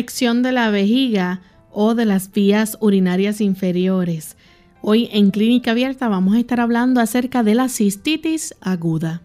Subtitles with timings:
[0.00, 4.38] De la vejiga o de las vías urinarias inferiores.
[4.80, 9.22] Hoy en Clínica Abierta vamos a estar hablando acerca de la cistitis aguda.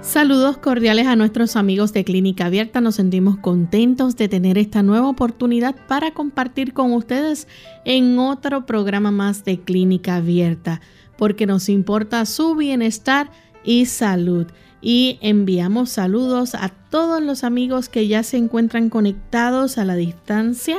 [0.00, 2.80] Saludos cordiales a nuestros amigos de Clínica Abierta.
[2.80, 7.46] Nos sentimos contentos de tener esta nueva oportunidad para compartir con ustedes
[7.84, 10.80] en otro programa más de Clínica Abierta,
[11.18, 13.30] porque nos importa su bienestar
[13.64, 14.46] y salud.
[14.80, 20.76] Y enviamos saludos a todos los amigos que ya se encuentran conectados a la distancia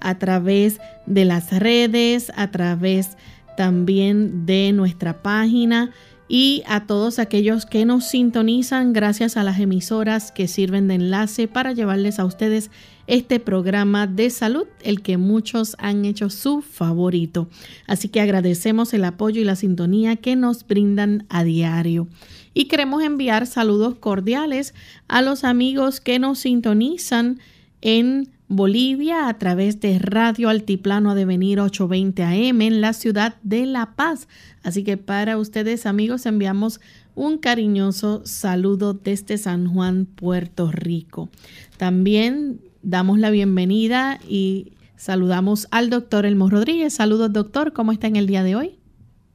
[0.00, 3.16] a través de las redes, a través
[3.56, 5.90] también de nuestra página
[6.34, 11.46] y a todos aquellos que nos sintonizan gracias a las emisoras que sirven de enlace
[11.46, 12.70] para llevarles a ustedes
[13.06, 17.50] este programa de salud, el que muchos han hecho su favorito.
[17.86, 22.08] Así que agradecemos el apoyo y la sintonía que nos brindan a diario.
[22.54, 24.72] Y queremos enviar saludos cordiales
[25.08, 27.40] a los amigos que nos sintonizan
[27.82, 33.64] en Bolivia a través de Radio Altiplano de Venir 820 AM en la ciudad de
[33.64, 34.28] La Paz.
[34.62, 36.78] Así que para ustedes amigos enviamos
[37.14, 41.30] un cariñoso saludo desde San Juan, Puerto Rico.
[41.78, 46.92] También damos la bienvenida y saludamos al doctor Elmo Rodríguez.
[46.92, 48.78] Saludos doctor, ¿cómo está en el día de hoy?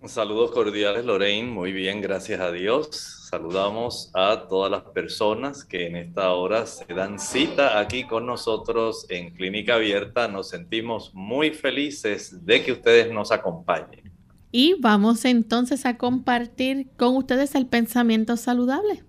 [0.06, 3.17] Saludos cordiales Lorraine, muy bien, gracias a Dios.
[3.30, 9.06] Saludamos a todas las personas que en esta hora se dan cita aquí con nosotros
[9.10, 10.30] en Clínica Abierta.
[10.30, 14.14] Nos sentimos muy felices de que ustedes nos acompañen.
[14.50, 19.04] Y vamos entonces a compartir con ustedes el pensamiento saludable.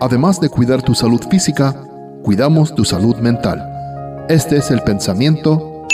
[0.00, 1.86] Además de cuidar tu salud física,
[2.24, 4.26] cuidamos tu salud mental.
[4.28, 5.86] Este es el pensamiento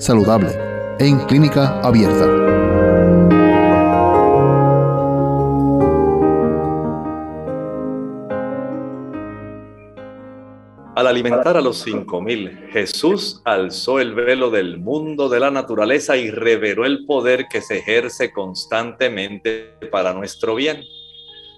[0.00, 0.50] saludable
[0.98, 2.57] en Clínica Abierta.
[10.98, 16.16] Al alimentar a los cinco mil, Jesús alzó el velo del mundo de la naturaleza
[16.16, 20.82] y reveló el poder que se ejerce constantemente para nuestro bien.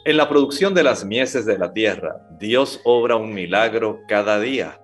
[0.05, 4.78] En la producción de las mieses de la tierra, Dios obra un milagro cada día.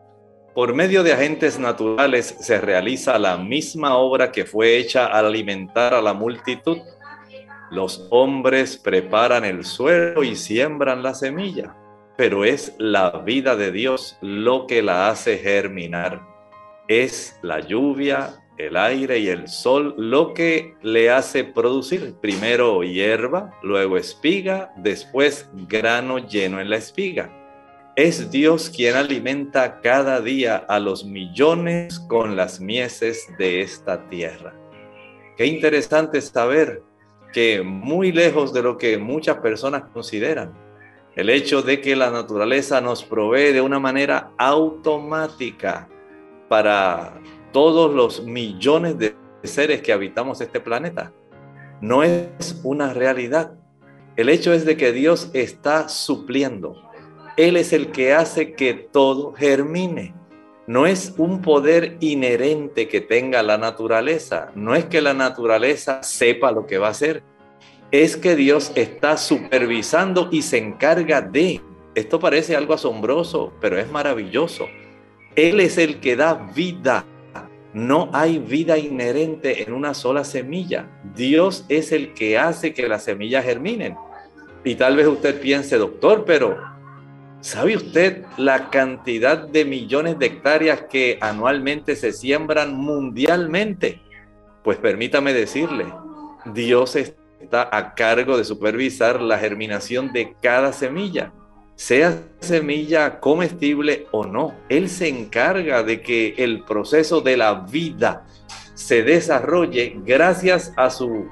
[0.55, 5.93] Por medio de agentes naturales se realiza la misma obra que fue hecha al alimentar
[5.93, 6.79] a la multitud.
[7.71, 11.77] Los hombres preparan el suelo y siembran la semilla
[12.17, 16.23] pero es la vida de Dios lo que la hace germinar.
[16.89, 23.53] Es la lluvia, el aire y el sol lo que le hace producir primero hierba,
[23.63, 27.31] luego espiga, después grano lleno en la espiga.
[27.97, 34.55] Es Dios quien alimenta cada día a los millones con las mieses de esta tierra.
[35.37, 36.83] Qué interesante saber
[37.33, 40.66] que muy lejos de lo que muchas personas consideran,
[41.17, 45.89] el hecho de que la naturaleza nos provee de una manera automática
[46.49, 47.19] para
[47.53, 51.13] todos los millones de seres que habitamos este planeta.
[51.81, 53.55] No es una realidad.
[54.17, 56.77] El hecho es de que Dios está supliendo.
[57.39, 60.15] Él es el que hace que todo germine.
[60.67, 64.51] No es un poder inherente que tenga la naturaleza.
[64.55, 67.23] No es que la naturaleza sepa lo que va a hacer
[67.91, 71.61] es que Dios está supervisando y se encarga de.
[71.95, 74.67] Esto parece algo asombroso, pero es maravilloso.
[75.35, 77.05] Él es el que da vida.
[77.73, 80.89] No hay vida inherente en una sola semilla.
[81.15, 83.97] Dios es el que hace que las semillas germinen.
[84.65, 86.59] Y tal vez usted piense, doctor, pero
[87.41, 94.01] ¿sabe usted la cantidad de millones de hectáreas que anualmente se siembran mundialmente?
[94.65, 95.87] Pues permítame decirle,
[96.47, 101.33] Dios está está a cargo de supervisar la germinación de cada semilla,
[101.75, 104.55] sea semilla comestible o no.
[104.69, 108.27] Él se encarga de que el proceso de la vida
[108.75, 111.29] se desarrolle gracias a su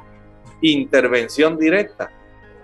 [0.60, 2.10] intervención directa.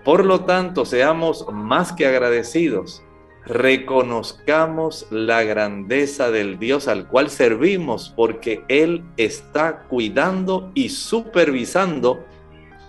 [0.03, 3.03] Por lo tanto, seamos más que agradecidos
[3.45, 12.23] reconozcamos la grandeza del Dios al cual servimos, porque Él está cuidando y supervisando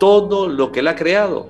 [0.02, 1.48] todo lo que Él ha creado.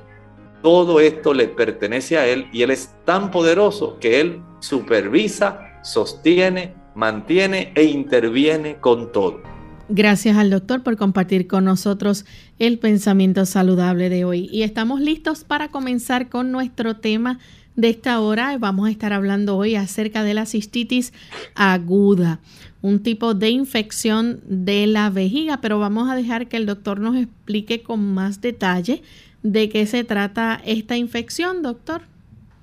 [0.63, 6.75] Todo esto le pertenece a Él y Él es tan poderoso que Él supervisa, sostiene,
[6.95, 9.41] mantiene e interviene con todo.
[9.89, 12.27] Gracias al doctor por compartir con nosotros
[12.59, 14.51] el pensamiento saludable de hoy.
[14.53, 17.39] Y estamos listos para comenzar con nuestro tema
[17.75, 18.59] de esta hora.
[18.59, 21.15] Vamos a estar hablando hoy acerca de la cistitis
[21.55, 22.41] aguda,
[22.83, 27.17] un tipo de infección de la vejiga, pero vamos a dejar que el doctor nos
[27.17, 29.03] explique con más detalle
[29.43, 32.03] de qué se trata esta infección, doctor.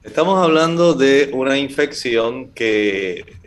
[0.03, 3.37] Estamos hablando de una infección que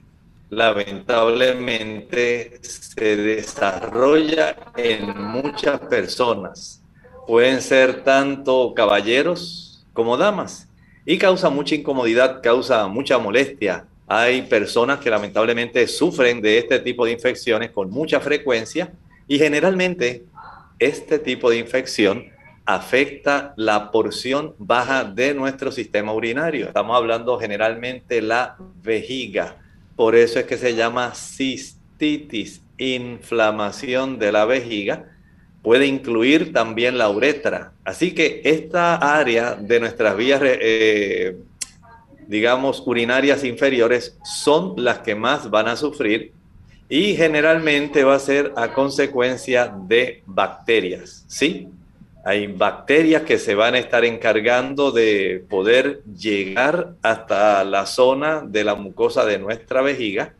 [0.48, 6.82] lamentablemente se desarrolla en muchas personas.
[7.26, 10.68] Pueden ser tanto caballeros como damas
[11.06, 13.86] y causa mucha incomodidad, causa mucha molestia.
[14.14, 18.92] Hay personas que lamentablemente sufren de este tipo de infecciones con mucha frecuencia
[19.28, 20.24] y generalmente
[20.78, 22.26] este tipo de infección
[22.64, 26.66] afecta la porción baja de nuestro sistema urinario.
[26.66, 29.56] Estamos hablando generalmente la vejiga
[29.96, 35.04] por eso es que se llama cistitis, inflamación de la vejiga.
[35.62, 37.72] Puede incluir también la uretra.
[37.84, 41.36] Así que esta área de nuestras vías, eh,
[42.32, 46.32] digamos, urinarias inferiores son las que más van a sufrir
[46.88, 51.68] y generalmente va a ser a consecuencia de bacterias, ¿sí?
[52.24, 58.64] Hay bacterias que se van a estar encargando de poder llegar hasta la zona de
[58.64, 60.32] la mucosa de nuestra vejiga,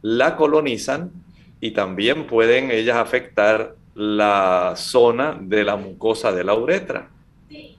[0.00, 1.10] la colonizan
[1.60, 7.10] y también pueden ellas afectar la zona de la mucosa de la uretra.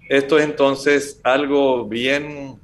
[0.08, 2.60] Esto es entonces algo bien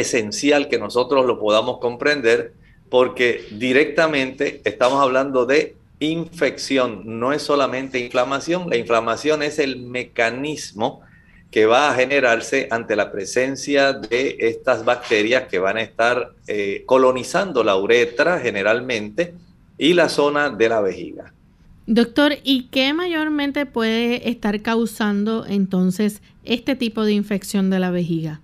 [0.00, 2.52] esencial que nosotros lo podamos comprender
[2.88, 11.02] porque directamente estamos hablando de infección no es solamente inflamación, la inflamación es el mecanismo
[11.50, 16.84] que va a generarse ante la presencia de estas bacterias que van a estar eh,
[16.86, 19.34] colonizando la uretra generalmente
[19.76, 21.32] y la zona de la vejiga.
[21.86, 28.40] Doctor, ¿y qué mayormente puede estar causando entonces este tipo de infección de la vejiga?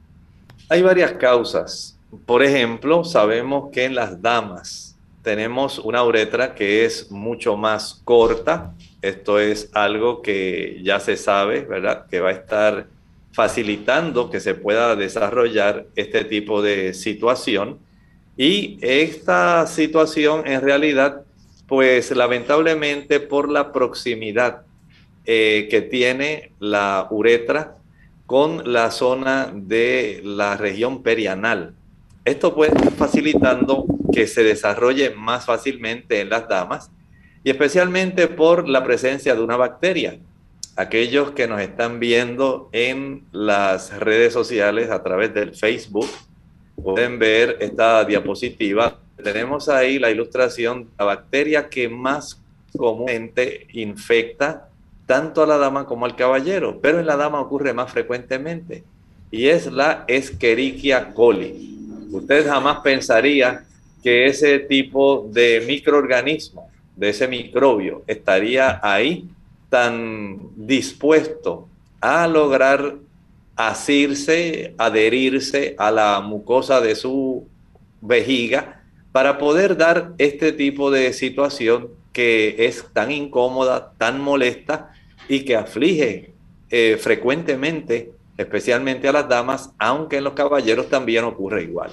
[0.69, 1.97] Hay varias causas.
[2.27, 8.75] Por ejemplo, sabemos que en las damas tenemos una uretra que es mucho más corta.
[9.01, 12.07] Esto es algo que ya se sabe, ¿verdad?
[12.11, 12.89] Que va a estar
[13.31, 17.79] facilitando que se pueda desarrollar este tipo de situación.
[18.37, 21.23] Y esta situación en realidad,
[21.69, 24.63] pues lamentablemente por la proximidad
[25.27, 27.77] eh, que tiene la uretra
[28.27, 31.75] con la zona de la región perianal.
[32.25, 36.91] Esto puede estar facilitando que se desarrolle más fácilmente en las damas
[37.45, 40.19] y especialmente por la presencia de una bacteria.
[40.75, 46.09] Aquellos que nos están viendo en las redes sociales a través del Facebook
[46.83, 48.99] pueden ver esta diapositiva.
[49.23, 52.43] Tenemos ahí la ilustración de la bacteria que más
[52.77, 54.66] comúnmente infecta
[55.07, 58.85] tanto a la dama como al caballero, pero en la dama ocurre más frecuentemente
[59.31, 61.79] y es la Escherichia coli.
[62.11, 63.65] Usted jamás pensaría
[64.03, 69.29] que ese tipo de microorganismo, de ese microbio, estaría ahí
[69.69, 71.69] tan dispuesto
[72.01, 72.97] a lograr
[73.57, 77.47] asirse, adherirse a la mucosa de su
[78.01, 78.83] vejiga
[79.13, 84.93] para poder dar este tipo de situación que es tan incómoda, tan molesta
[85.29, 86.33] y que aflige
[86.71, 91.93] eh, frecuentemente, especialmente a las damas, aunque en los caballeros también ocurre igual.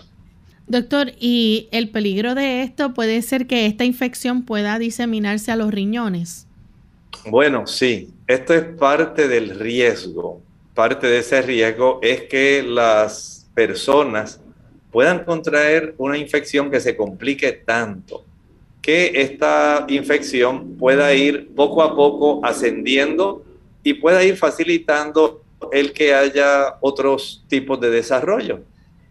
[0.67, 5.71] Doctor, ¿y el peligro de esto puede ser que esta infección pueda diseminarse a los
[5.71, 6.47] riñones?
[7.25, 10.41] Bueno, sí, esto es parte del riesgo.
[10.73, 14.41] Parte de ese riesgo es que las personas
[14.91, 18.25] puedan contraer una infección que se complique tanto
[18.83, 23.43] que esta infección pueda ir poco a poco ascendiendo
[23.81, 28.59] y pueda ir facilitando el que haya otros tipos de desarrollo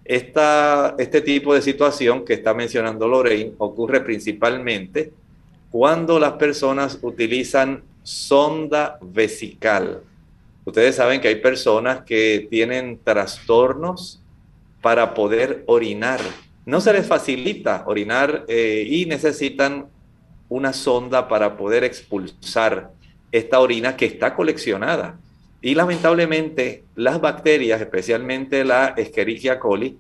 [0.05, 5.13] este tipo de situación que está mencionando Lorraine ocurre principalmente
[5.71, 10.03] cuando las personas utilizan sonda vesical.
[10.65, 14.21] Ustedes saben que hay personas que tienen trastornos
[14.81, 16.21] para poder orinar.
[16.65, 19.87] No se les facilita orinar eh, y necesitan
[20.49, 22.93] una sonda para poder expulsar
[23.33, 25.19] esta orina que está coleccionada.
[25.61, 29.97] Y lamentablemente las bacterias, especialmente la Escherichia coli,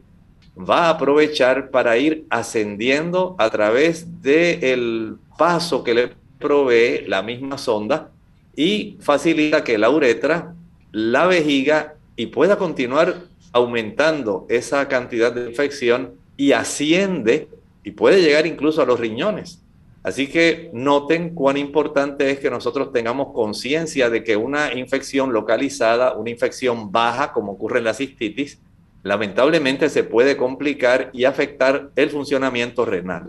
[0.56, 7.56] va a aprovechar para ir ascendiendo a través del paso que le provee la misma
[7.56, 8.10] sonda
[8.54, 10.54] y facilita que la uretra,
[10.90, 13.16] la vejiga y pueda continuar
[13.52, 17.46] aumentando esa cantidad de infección y asciende
[17.84, 19.62] y puede llegar incluso a los riñones.
[20.02, 26.14] Así que noten cuán importante es que nosotros tengamos conciencia de que una infección localizada,
[26.14, 28.58] una infección baja, como ocurre en la cistitis,
[29.04, 33.28] lamentablemente se puede complicar y afectar el funcionamiento renal.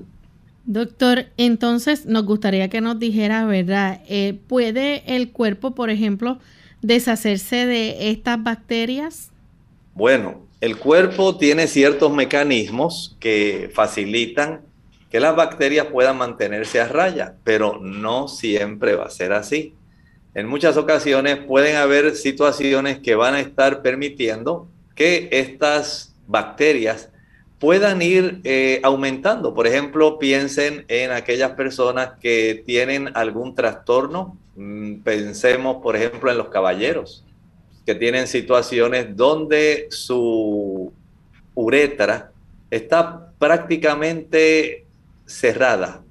[0.65, 4.01] Doctor, entonces nos gustaría que nos dijera, ¿verdad?
[4.10, 6.39] Eh, ¿Puede el cuerpo, por ejemplo,
[6.82, 9.29] deshacerse de estas bacterias?
[9.93, 14.62] Bueno, el cuerpo tiene ciertos mecanismos que facilitan
[15.12, 19.75] que las bacterias puedan mantenerse a raya, pero no siempre va a ser así.
[20.34, 27.10] En muchas ocasiones pueden haber situaciones que van a estar permitiendo que estas bacterias
[27.60, 29.53] puedan ir eh, aumentando.
[29.53, 34.38] Por ejemplo, piensen en aquellas personas que tienen algún trastorno.
[34.55, 37.25] Mm, pensemos, por ejemplo, en los caballeros,
[37.86, 40.94] que tienen situaciones donde su
[41.54, 42.32] uretra
[42.72, 44.86] está prácticamente
[45.25, 46.04] cerrada,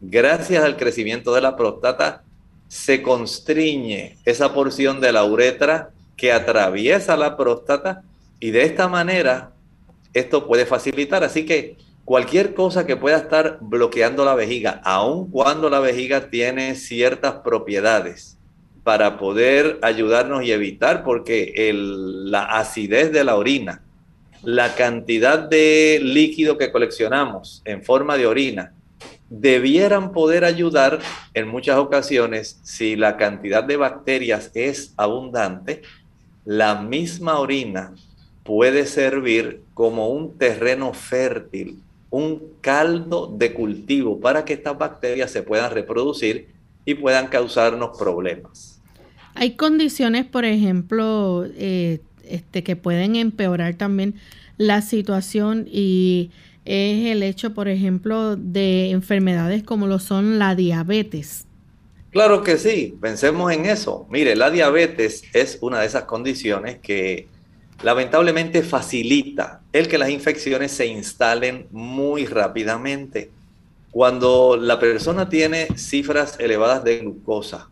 [0.00, 2.22] gracias al crecimiento de la próstata,
[2.68, 8.02] se constriñe esa porción de la uretra que atraviesa la próstata
[8.40, 9.52] y de esta manera
[10.12, 11.24] esto puede facilitar.
[11.24, 16.74] Así que cualquier cosa que pueda estar bloqueando la vejiga, aun cuando la vejiga tiene
[16.74, 18.37] ciertas propiedades
[18.88, 23.82] para poder ayudarnos y evitar, porque la acidez de la orina
[24.42, 28.72] la cantidad de líquido que coleccionamos en forma de orina
[29.28, 31.00] debieran poder ayudar
[31.34, 35.82] en muchas ocasiones si la cantidad de bacterias es abundante,
[36.46, 37.94] la misma orina
[38.42, 45.42] puede servir como un terreno fértil, un caldo de cultivo para que estas bacterias se
[45.42, 46.54] puedan reproducir
[46.86, 48.77] y puedan causarnos problemas.
[49.40, 54.16] Hay condiciones, por ejemplo, eh, este, que pueden empeorar también
[54.56, 56.32] la situación y
[56.64, 61.46] es el hecho, por ejemplo, de enfermedades como lo son la diabetes.
[62.10, 64.08] Claro que sí, pensemos en eso.
[64.10, 67.28] Mire, la diabetes es una de esas condiciones que
[67.84, 73.30] lamentablemente facilita el que las infecciones se instalen muy rápidamente.
[73.92, 77.68] Cuando la persona tiene cifras elevadas de glucosa,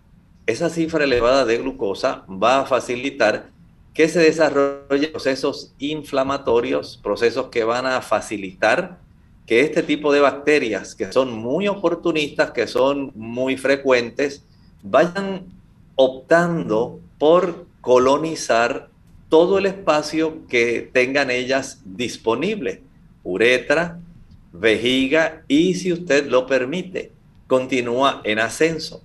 [0.46, 3.50] esa cifra elevada de glucosa va a facilitar
[3.92, 8.98] que se desarrollen procesos inflamatorios, procesos que van a facilitar
[9.46, 14.44] que este tipo de bacterias, que son muy oportunistas, que son muy frecuentes,
[14.82, 15.46] vayan
[15.94, 18.90] optando por colonizar
[19.28, 22.82] todo el espacio que tengan ellas disponible,
[23.22, 23.98] uretra,
[24.52, 27.12] vejiga y si usted lo permite,
[27.46, 29.02] continúa en ascenso.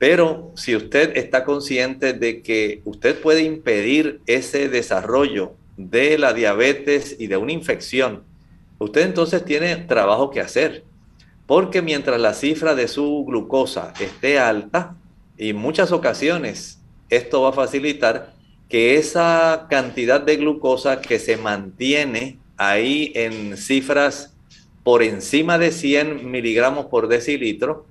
[0.00, 7.16] Pero si usted está consciente de que usted puede impedir ese desarrollo de la diabetes
[7.18, 8.22] y de una infección,
[8.78, 10.84] usted entonces tiene trabajo que hacer.
[11.46, 14.96] Porque mientras la cifra de su glucosa esté alta,
[15.36, 16.80] y en muchas ocasiones
[17.10, 18.32] esto va a facilitar
[18.70, 24.34] que esa cantidad de glucosa que se mantiene ahí en cifras
[24.82, 27.84] por encima de 100 miligramos por decilitro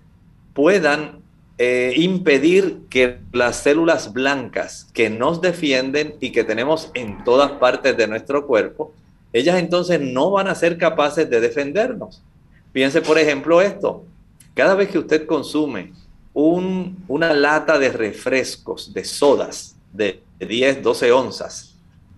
[0.55, 1.28] puedan
[1.61, 7.97] eh, impedir que las células blancas que nos defienden y que tenemos en todas partes
[7.97, 8.93] de nuestro cuerpo,
[9.33, 12.23] ellas entonces no van a ser capaces de defendernos.
[12.71, 14.05] Piense, por ejemplo, esto.
[14.53, 15.91] Cada vez que usted consume
[16.33, 21.75] una lata de refrescos, de sodas, de 10, 12 onzas,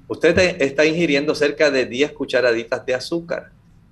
[0.07, 3.49] usted está ingiriendo cerca de 10 cucharaditas de azúcar.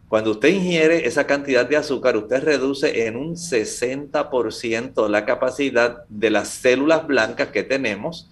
[0.10, 6.32] Cuando usted ingiere esa cantidad de azúcar, usted reduce en un 60% la capacidad de
[6.32, 8.28] las células blancas que tenemos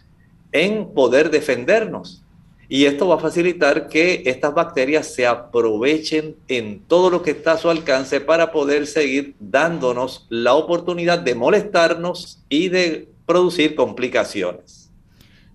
[0.51, 2.23] en poder defendernos.
[2.67, 7.51] Y esto va a facilitar que estas bacterias se aprovechen en todo lo que está
[7.51, 14.91] a su alcance para poder seguir dándonos la oportunidad de molestarnos y de producir complicaciones.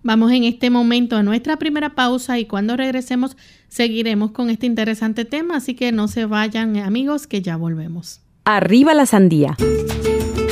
[0.04, 3.36] Vamos en este momento a nuestra primera pausa y cuando regresemos
[3.72, 8.20] seguiremos con este interesante tema, así que no se vayan amigos que ya volvemos.
[8.44, 9.56] Arriba la sandía.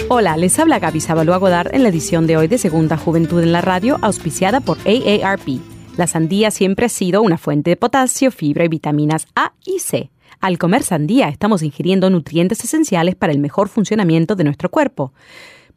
[0.08, 3.52] Hola, les habla Gaby Sabalua Godard en la edición de hoy de Segunda Juventud en
[3.52, 5.60] la Radio, auspiciada por AARP.
[5.98, 10.10] La sandía siempre ha sido una fuente de potasio, fibra y vitaminas A y C.
[10.40, 15.12] Al comer sandía estamos ingiriendo nutrientes esenciales para el mejor funcionamiento de nuestro cuerpo.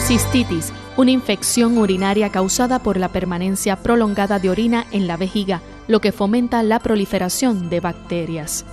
[0.09, 6.01] Cistitis, una infección urinaria causada por la permanencia prolongada de orina en la vejiga, lo
[6.01, 8.65] que fomenta la proliferación de bacterias.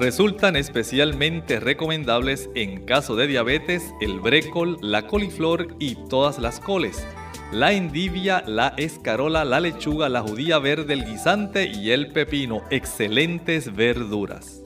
[0.00, 7.04] Resultan especialmente recomendables en caso de diabetes el brécol, la coliflor y todas las coles,
[7.50, 13.74] la endivia, la escarola, la lechuga, la judía verde, el guisante y el pepino, excelentes
[13.74, 14.62] verduras.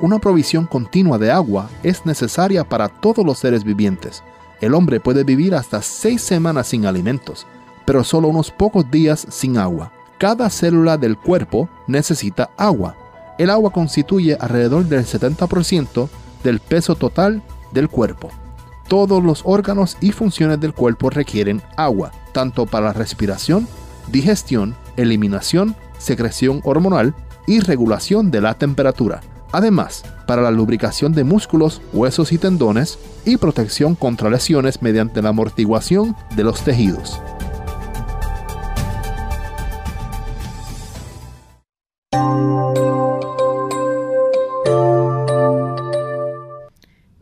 [0.00, 4.22] Una provisión continua de agua es necesaria para todos los seres vivientes
[4.60, 7.46] el hombre puede vivir hasta seis semanas sin alimentos,
[7.84, 9.92] pero solo unos pocos días sin agua.
[10.18, 12.96] Cada célula del cuerpo necesita agua.
[13.38, 16.08] El agua constituye alrededor del 70%
[16.42, 17.42] del peso total
[17.72, 18.30] del cuerpo.
[18.88, 23.68] Todos los órganos y funciones del cuerpo requieren agua, tanto para respiración,
[24.10, 27.14] digestión, eliminación, secreción hormonal
[27.46, 29.20] y regulación de la temperatura.
[29.52, 35.30] Además, para la lubricación de músculos, huesos y tendones y protección contra lesiones mediante la
[35.30, 37.20] amortiguación de los tejidos.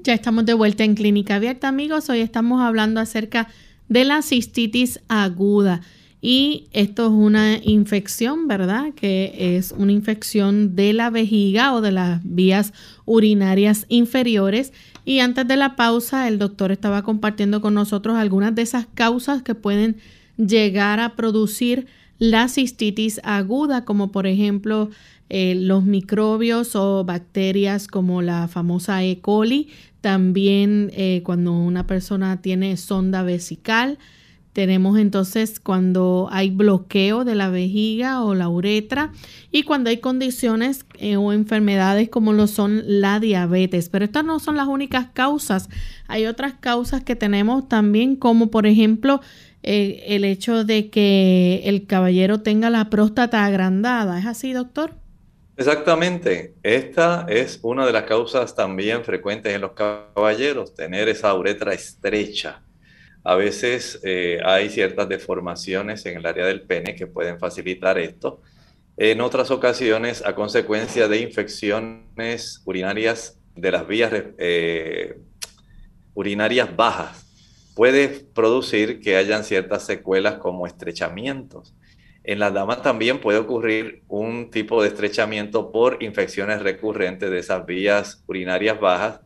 [0.07, 2.09] Ya estamos de vuelta en Clínica Abierta, amigos.
[2.11, 3.49] Hoy estamos hablando acerca
[3.89, 5.81] de la cistitis aguda.
[6.29, 8.93] Y esto es una infección, ¿verdad?
[8.97, 12.73] Que es una infección de la vejiga o de las vías
[13.05, 14.73] urinarias inferiores.
[15.05, 19.43] Y antes de la pausa, el doctor estaba compartiendo con nosotros algunas de esas causas
[19.45, 19.99] que pueden
[20.37, 21.87] llegar a producir
[22.19, 24.91] la cistitis aguda, como por ejemplo
[25.29, 29.21] eh, los microbios o bacterias como la famosa E.
[29.21, 29.69] coli,
[30.01, 34.01] también eh, cuando una persona tiene sonda vesical,
[34.57, 39.13] tenemos entonces cuando hay bloqueo de la vejiga o la uretra
[39.51, 43.91] y cuando hay condiciones eh, o enfermedades como lo son la diabetes.
[43.91, 45.69] Pero estas no son las únicas causas.
[46.09, 49.21] Hay otras causas que tenemos también como por ejemplo
[49.63, 54.19] eh, el hecho de que el caballero tenga la próstata agrandada.
[54.19, 54.95] ¿Es así, doctor?
[55.59, 56.55] Exactamente.
[56.63, 62.63] Esta es una de las causas también frecuentes en los caballeros, tener esa uretra estrecha.
[63.29, 68.41] A veces eh, hay ciertas deformaciones en el área del pene que pueden facilitar esto.
[68.97, 75.19] En otras ocasiones, a consecuencia de infecciones urinarias de las vías eh,
[76.15, 77.27] urinarias bajas,
[77.75, 81.75] puede producir que hayan ciertas secuelas como estrechamientos.
[82.23, 87.67] En las damas también puede ocurrir un tipo de estrechamiento por infecciones recurrentes de esas
[87.67, 89.21] vías urinarias bajas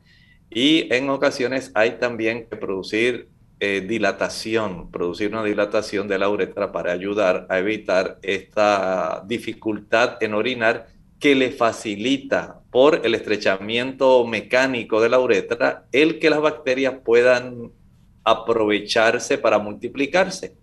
[0.49, 3.29] y en ocasiones hay también que producir
[3.63, 10.33] eh, dilatación, producir una dilatación de la uretra para ayudar a evitar esta dificultad en
[10.33, 16.95] orinar que le facilita por el estrechamiento mecánico de la uretra el que las bacterias
[17.05, 17.71] puedan
[18.25, 20.57] aprovecharse para multiplicarse.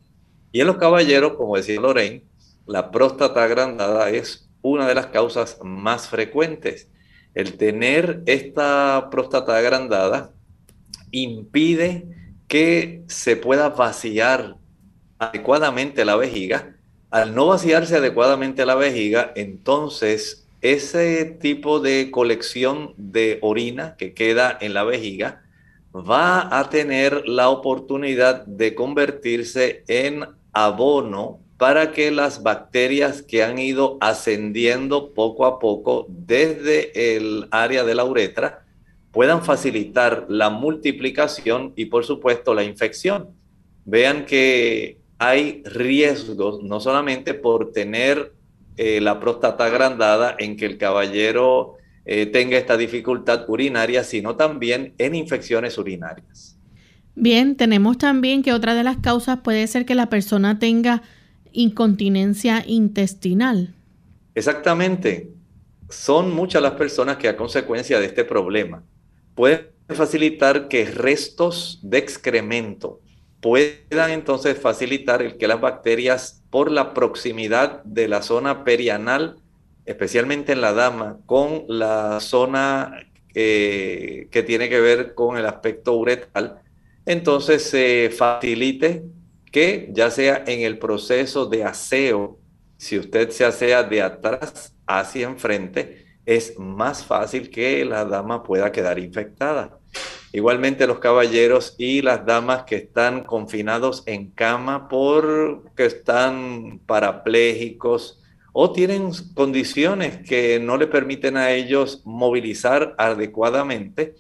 [0.51, 2.23] Y en los caballeros, como decía Lorraine,
[2.65, 6.89] la próstata agrandada es una de las causas más frecuentes.
[7.35, 10.33] El tener esta próstata agrandada
[11.11, 12.07] impide
[12.47, 14.55] que se pueda vaciar
[15.19, 16.75] adecuadamente la vejiga.
[17.09, 24.57] Al no vaciarse adecuadamente la vejiga, entonces ese tipo de colección de orina que queda
[24.59, 25.43] en la vejiga
[25.93, 33.57] va a tener la oportunidad de convertirse en abono para que las bacterias que han
[33.57, 38.66] ido ascendiendo poco a poco desde el área de la uretra
[39.17, 43.29] puedan facilitar la multiplicación y por supuesto la infección.
[43.83, 48.35] Vean que hay riesgos no solamente por tener
[48.75, 54.93] eh, la próstata agrandada en que el caballero eh, tenga esta dificultad urinaria, sino también
[54.99, 56.55] en infecciones urinarias.
[57.15, 61.01] Bien, tenemos también que otra de las causas puede ser que la persona tenga
[61.53, 63.73] incontinencia intestinal.
[64.35, 65.31] Exactamente.
[65.89, 68.83] Son muchas las personas que a consecuencia de este problema
[69.37, 72.99] pueden facilitar que restos de excremento
[73.39, 79.37] puedan entonces facilitar el que las bacterias por la proximidad de la zona perianal,
[79.85, 85.93] especialmente en la dama, con la zona eh, que tiene que ver con el aspecto
[85.93, 86.61] uretal,
[87.05, 89.03] entonces se facilite
[89.51, 92.39] que ya sea en el proceso de aseo,
[92.77, 98.71] si usted se asea de atrás hacia enfrente, es más fácil que la dama pueda
[98.71, 99.79] quedar infectada.
[100.33, 108.73] Igualmente los caballeros y las damas que están confinados en cama porque están parapléjicos o
[108.73, 114.15] tienen condiciones que no le permiten a ellos movilizar adecuadamente,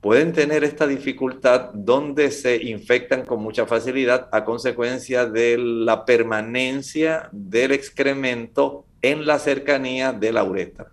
[0.00, 7.28] pueden tener esta dificultad donde se infectan con mucha facilidad a consecuencia de la permanencia
[7.30, 10.90] del excremento en la cercanía de la uretra.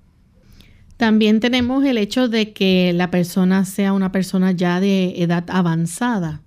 [1.00, 6.42] También tenemos el hecho de que la persona sea una persona ya de edad avanzada.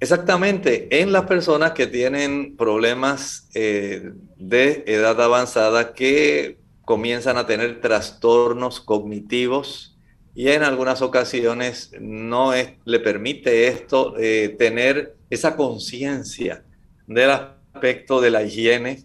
[0.00, 7.80] Exactamente, en las personas que tienen problemas eh, de edad avanzada que comienzan a tener
[7.80, 9.96] trastornos cognitivos
[10.34, 12.50] y en algunas ocasiones no
[12.84, 16.64] le permite esto eh, tener esa conciencia
[17.06, 19.04] del aspecto de la higiene,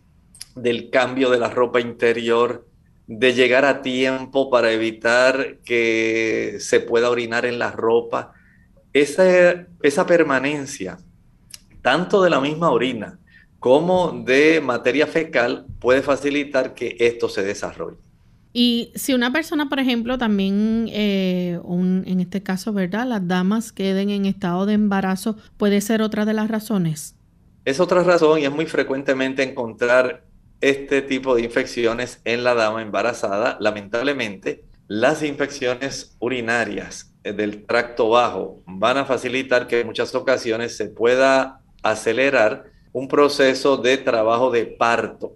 [0.56, 2.73] del cambio de la ropa interior,
[3.08, 8.34] de llegar a tiempo para evitar que se pueda orinar en la ropa.
[8.94, 11.00] Esa, esa permanencia,
[11.82, 13.20] tanto de la misma orina
[13.60, 17.98] como de materia fecal, puede facilitar que esto se desarrolle.
[18.52, 23.08] Y si una persona, por ejemplo, también, eh, en este caso, ¿verdad?
[23.08, 27.16] Las damas queden en estado de embarazo, ¿puede ser otra de las razones?
[27.66, 30.24] Es otra razón y es muy frecuentemente encontrar
[30.64, 33.58] este tipo de infecciones en la dama embarazada.
[33.60, 40.78] Lamentablemente, las infecciones urinarias eh, del tracto bajo van a facilitar que en muchas ocasiones
[40.78, 45.36] se pueda acelerar un proceso de trabajo de parto.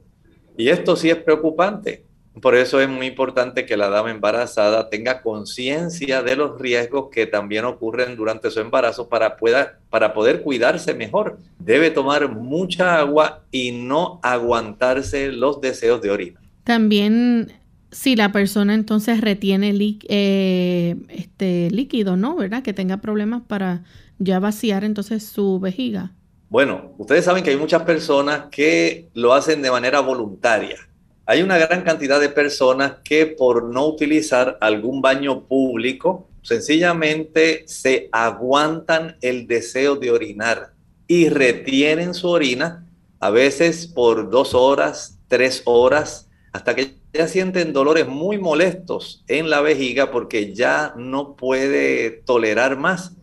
[0.55, 2.05] Y esto sí es preocupante.
[2.41, 7.25] Por eso es muy importante que la dama embarazada tenga conciencia de los riesgos que
[7.25, 11.37] también ocurren durante su embarazo para, pueda, para poder cuidarse mejor.
[11.59, 16.41] Debe tomar mucha agua y no aguantarse los deseos de orina.
[16.63, 17.53] También
[17.91, 19.73] si la persona entonces retiene
[20.09, 22.35] eh, este líquido, ¿no?
[22.35, 22.61] ¿Verdad?
[22.61, 23.83] Que tenga problemas para
[24.19, 26.11] ya vaciar entonces su vejiga.
[26.49, 30.86] Bueno, ustedes saben que hay muchas personas que lo hacen de manera voluntaria
[31.29, 38.07] hay una gran cantidad de personas que por no utilizar algún baño público, sencillamente se
[38.13, 40.71] aguantan el deseo de orinar
[41.05, 42.87] y retienen su orina,
[43.19, 49.49] a veces por dos horas, tres horas, hasta que ya sienten dolores muy molestos en
[49.49, 53.17] la vejiga porque ya no puede tolerar más.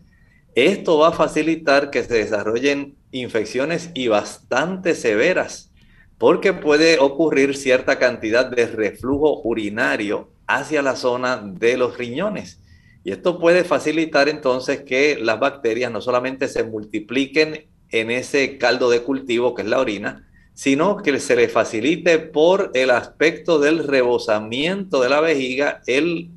[0.53, 5.71] Esto va a facilitar que se desarrollen infecciones y bastante severas
[6.17, 12.59] porque puede ocurrir cierta cantidad de reflujo urinario hacia la zona de los riñones.
[13.03, 18.89] Y esto puede facilitar entonces que las bacterias no solamente se multipliquen en ese caldo
[18.89, 23.85] de cultivo que es la orina, sino que se le facilite por el aspecto del
[23.85, 26.29] rebosamiento de la vejiga el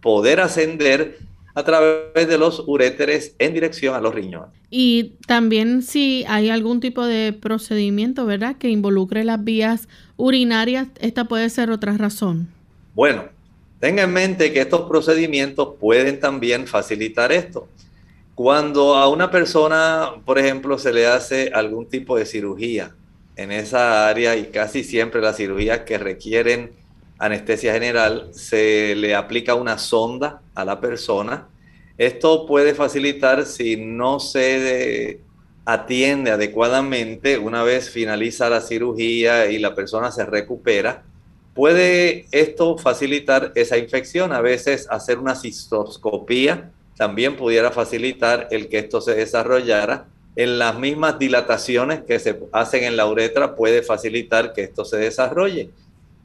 [0.00, 1.18] poder ascender
[1.56, 4.50] a través de los uréteres en dirección a los riñones.
[4.68, 9.88] Y también si hay algún tipo de procedimiento, ¿verdad?, que involucre las vías
[10.18, 12.48] urinarias, esta puede ser otra razón.
[12.94, 13.24] Bueno,
[13.80, 17.66] tenga en mente que estos procedimientos pueden también facilitar esto.
[18.34, 22.94] Cuando a una persona, por ejemplo, se le hace algún tipo de cirugía
[23.34, 26.72] en esa área y casi siempre las cirugías que requieren
[27.18, 31.46] anestesia general, se le aplica una sonda a la persona.
[31.96, 35.20] Esto puede facilitar si no se
[35.64, 41.04] atiende adecuadamente una vez finaliza la cirugía y la persona se recupera.
[41.54, 44.32] Puede esto facilitar esa infección.
[44.32, 50.06] A veces hacer una cistoscopía también pudiera facilitar el que esto se desarrollara.
[50.36, 54.98] en las mismas dilataciones que se hacen en la uretra puede facilitar que esto se
[54.98, 55.70] desarrolle.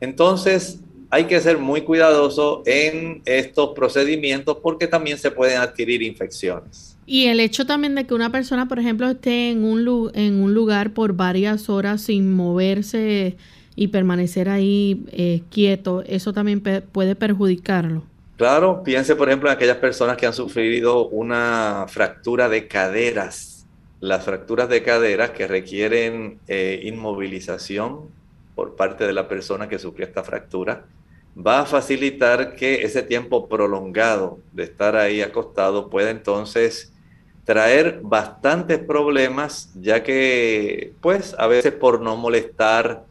[0.01, 6.97] Entonces, hay que ser muy cuidadoso en estos procedimientos porque también se pueden adquirir infecciones.
[7.05, 10.53] Y el hecho también de que una persona, por ejemplo, esté en un, en un
[10.53, 13.35] lugar por varias horas sin moverse
[13.75, 18.03] y permanecer ahí eh, quieto, eso también puede perjudicarlo.
[18.37, 23.67] Claro, piense por ejemplo en aquellas personas que han sufrido una fractura de caderas.
[23.99, 28.09] Las fracturas de caderas que requieren eh, inmovilización
[28.55, 30.85] por parte de la persona que sufrió esta fractura,
[31.37, 36.93] va a facilitar que ese tiempo prolongado de estar ahí acostado pueda entonces
[37.45, 43.05] traer bastantes problemas, ya que pues a veces por no molestar,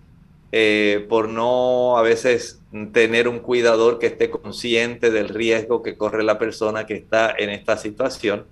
[0.53, 2.61] eh, por no a veces
[2.93, 7.51] tener un cuidador que esté consciente del riesgo que corre la persona que está en
[7.51, 8.45] esta situación,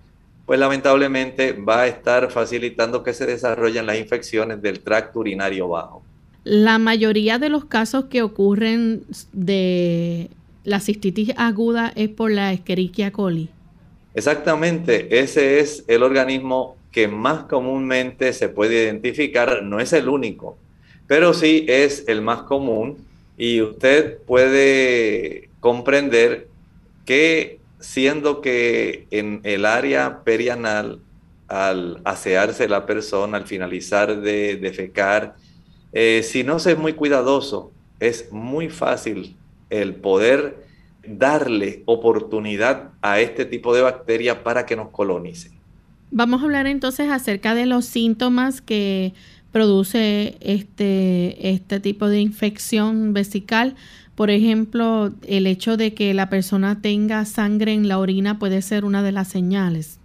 [0.47, 6.03] pues lamentablemente va a estar facilitando que se desarrollen las infecciones del tracto urinario bajo.
[6.51, 9.03] La mayoría de los casos que ocurren
[9.35, 10.31] de
[10.65, 13.51] la cistitis aguda es por la Escherichia coli.
[14.15, 20.57] Exactamente, ese es el organismo que más comúnmente se puede identificar, no es el único,
[21.07, 22.97] pero sí es el más común
[23.37, 26.49] y usted puede comprender
[27.05, 31.01] que siendo que en el área perianal,
[31.47, 35.37] al asearse la persona, al finalizar de defecar,
[35.93, 39.37] eh, si no se es muy cuidadoso, es muy fácil
[39.71, 40.67] el poder
[41.07, 45.51] darle oportunidad a este tipo de bacteria para que nos colonice.
[46.11, 49.15] Vamos a hablar entonces acerca de los síntomas que
[49.53, 53.77] produce este, este tipo de infección vesical.
[54.15, 58.85] Por ejemplo, el hecho de que la persona tenga sangre en la orina puede ser
[58.85, 59.98] una de las señales.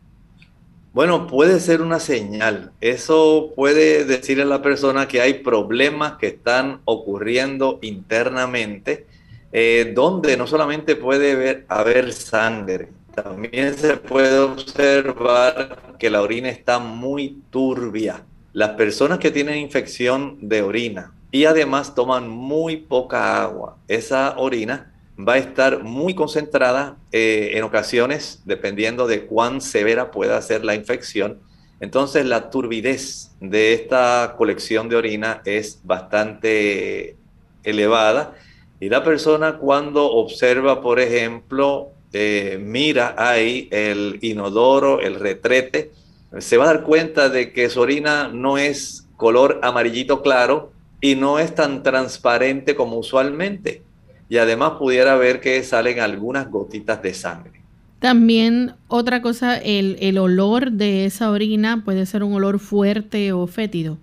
[0.94, 2.72] Bueno, puede ser una señal.
[2.80, 9.08] Eso puede decirle a la persona que hay problemas que están ocurriendo internamente,
[9.52, 16.78] eh, donde no solamente puede haber sangre, también se puede observar que la orina está
[16.78, 18.24] muy turbia.
[18.54, 24.93] Las personas que tienen infección de orina y además toman muy poca agua, esa orina
[25.28, 30.76] va a estar muy concentrada eh, en ocasiones, dependiendo de cuán severa pueda ser la
[30.76, 31.40] infección.
[31.80, 37.18] Entonces la turbidez de esta colección de orina es bastante
[37.64, 38.36] elevada
[38.80, 45.92] y la persona cuando observa, por ejemplo, eh, mira ahí el inodoro, el retrete,
[46.38, 51.16] se va a dar cuenta de que su orina no es color amarillito claro y
[51.16, 53.84] no es tan transparente como usualmente
[54.30, 57.64] y además pudiera ver que salen algunas gotitas de sangre.
[58.00, 63.48] También otra cosa, el, el olor de esa orina puede ser un olor fuerte o
[63.48, 63.98] fétido.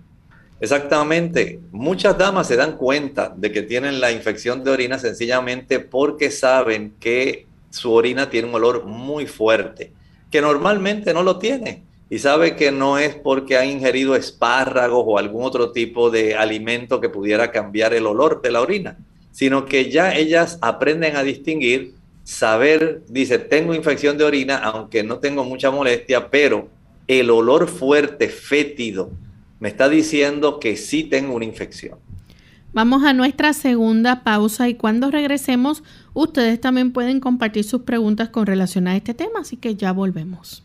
[0.59, 1.59] Exactamente.
[1.71, 6.93] Muchas damas se dan cuenta de que tienen la infección de orina sencillamente porque saben
[6.99, 9.91] que su orina tiene un olor muy fuerte,
[10.29, 11.83] que normalmente no lo tiene.
[12.09, 16.99] Y sabe que no es porque han ingerido espárragos o algún otro tipo de alimento
[16.99, 18.97] que pudiera cambiar el olor de la orina
[19.31, 25.19] sino que ya ellas aprenden a distinguir, saber, dice, tengo infección de orina, aunque no
[25.19, 26.69] tengo mucha molestia, pero
[27.07, 29.11] el olor fuerte, fétido,
[29.59, 31.97] me está diciendo que sí tengo una infección.
[32.73, 38.45] Vamos a nuestra segunda pausa y cuando regresemos, ustedes también pueden compartir sus preguntas con
[38.45, 40.63] relación a este tema, así que ya volvemos.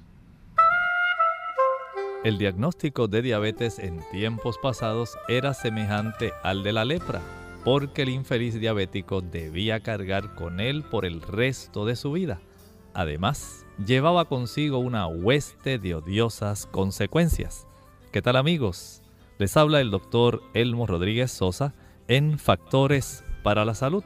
[2.22, 7.20] El diagnóstico de diabetes en tiempos pasados era semejante al de la lepra
[7.66, 12.40] porque el infeliz diabético debía cargar con él por el resto de su vida.
[12.94, 17.66] Además, llevaba consigo una hueste de odiosas consecuencias.
[18.12, 19.02] ¿Qué tal amigos?
[19.38, 21.74] Les habla el doctor Elmo Rodríguez Sosa
[22.06, 24.04] en Factores para la Salud.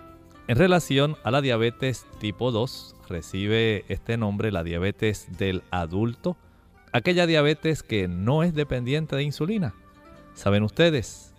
[0.48, 6.38] En relación a la diabetes tipo 2, recibe este nombre la diabetes del adulto,
[6.92, 9.74] aquella diabetes que no es dependiente de insulina.
[10.32, 11.29] ¿Saben ustedes?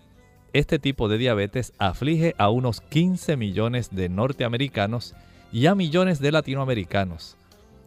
[0.53, 5.15] Este tipo de diabetes aflige a unos 15 millones de norteamericanos
[5.53, 7.37] y a millones de latinoamericanos.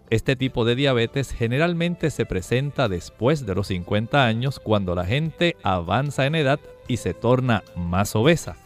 [0.08, 5.56] Este tipo de diabetes generalmente se presenta después de los 50 años cuando la gente
[5.62, 8.56] avanza en edad y se torna más obesa.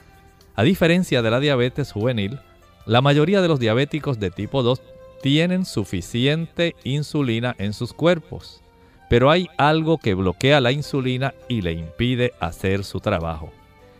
[0.55, 2.39] A diferencia de la diabetes juvenil,
[2.87, 4.81] la mayoría de los diabéticos de tipo 2
[5.23, 8.63] tienen suficiente insulina en sus cuerpos,
[9.11, 13.53] pero hay algo que bloquea la insulina y le impide hacer su trabajo.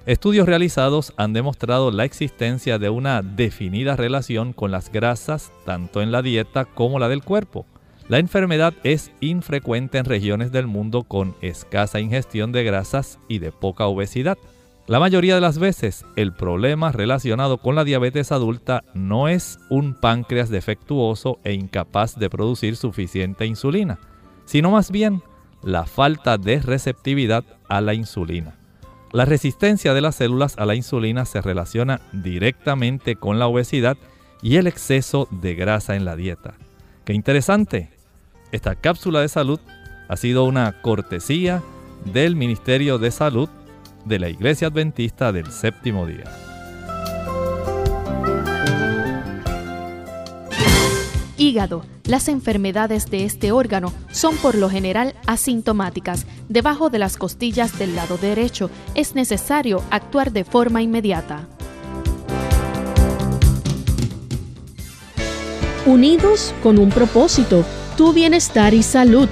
[0.09, 6.13] Estudios realizados han demostrado la existencia de una definida relación con las grasas tanto en
[6.13, 7.67] la dieta como la del cuerpo.
[8.09, 13.53] La enfermedad es infrecuente en regiones del mundo con escasa ingestión de grasas y de
[13.53, 14.39] poca obesidad.
[14.87, 19.93] La mayoría de las veces el problema relacionado con la diabetes adulta no es un
[19.93, 23.99] páncreas defectuoso e incapaz de producir suficiente insulina,
[24.47, 25.23] sino más bien
[25.63, 28.58] la falta de receptividad a la insulina.
[29.13, 33.97] La resistencia de las células a la insulina se relaciona directamente con la obesidad
[34.43, 36.55] y el exceso de grasa en la dieta.
[37.05, 37.91] Qué interesante.
[38.53, 39.61] Esta cápsula de salud
[40.09, 41.63] ha sido una cortesía
[42.05, 43.49] del Ministerio de Salud
[44.05, 46.48] de la Iglesia Adventista del Séptimo Día.
[51.49, 51.85] Hígado.
[52.05, 56.27] Las enfermedades de este órgano son por lo general asintomáticas.
[56.51, 61.49] Debajo de las costillas del lado derecho es necesario actuar de forma inmediata.
[65.87, 67.65] Unidos con un propósito,
[67.97, 69.31] tu bienestar y salud.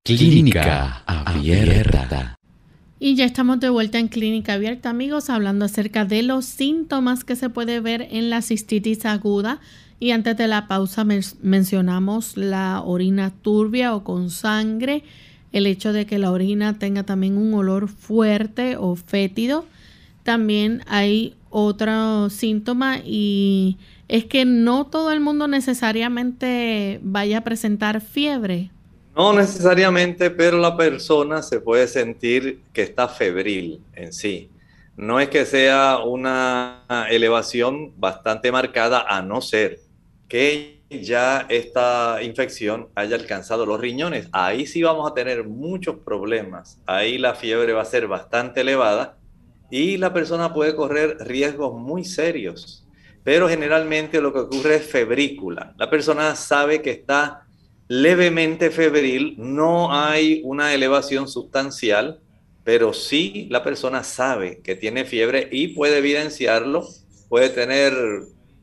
[0.04, 2.36] Clínica Abierta.
[3.00, 7.34] Y ya estamos de vuelta en Clínica Abierta, amigos, hablando acerca de los síntomas que
[7.34, 9.60] se puede ver en la cistitis aguda.
[9.98, 15.02] Y antes de la pausa mencionamos la orina turbia o con sangre,
[15.52, 19.66] el hecho de que la orina tenga también un olor fuerte o fétido.
[20.22, 23.76] También hay otro síntoma y
[24.08, 28.70] es que no todo el mundo necesariamente vaya a presentar fiebre.
[29.16, 34.50] No necesariamente, pero la persona se puede sentir que está febril en sí.
[34.96, 39.78] No es que sea una elevación bastante marcada, a no ser
[40.28, 44.28] que ya esta infección haya alcanzado los riñones.
[44.32, 46.80] Ahí sí vamos a tener muchos problemas.
[46.86, 49.16] Ahí la fiebre va a ser bastante elevada
[49.70, 52.84] y la persona puede correr riesgos muy serios.
[53.22, 55.72] Pero generalmente lo que ocurre es febrícula.
[55.78, 57.43] La persona sabe que está
[57.88, 62.20] levemente febril, no hay una elevación sustancial,
[62.64, 66.86] pero sí la persona sabe que tiene fiebre y puede evidenciarlo,
[67.28, 67.92] puede tener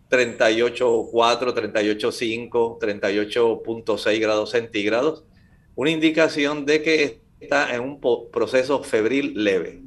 [0.10, 5.24] 38.4, 38.5, 38.6 grados centígrados,
[5.76, 8.00] una indicación de que está en un
[8.32, 9.80] proceso febril leve.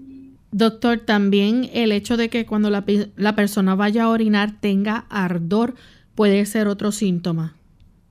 [0.53, 2.85] Doctor, también el hecho de que cuando la,
[3.17, 5.75] la persona vaya a orinar tenga ardor
[6.15, 7.57] puede ser otro síntoma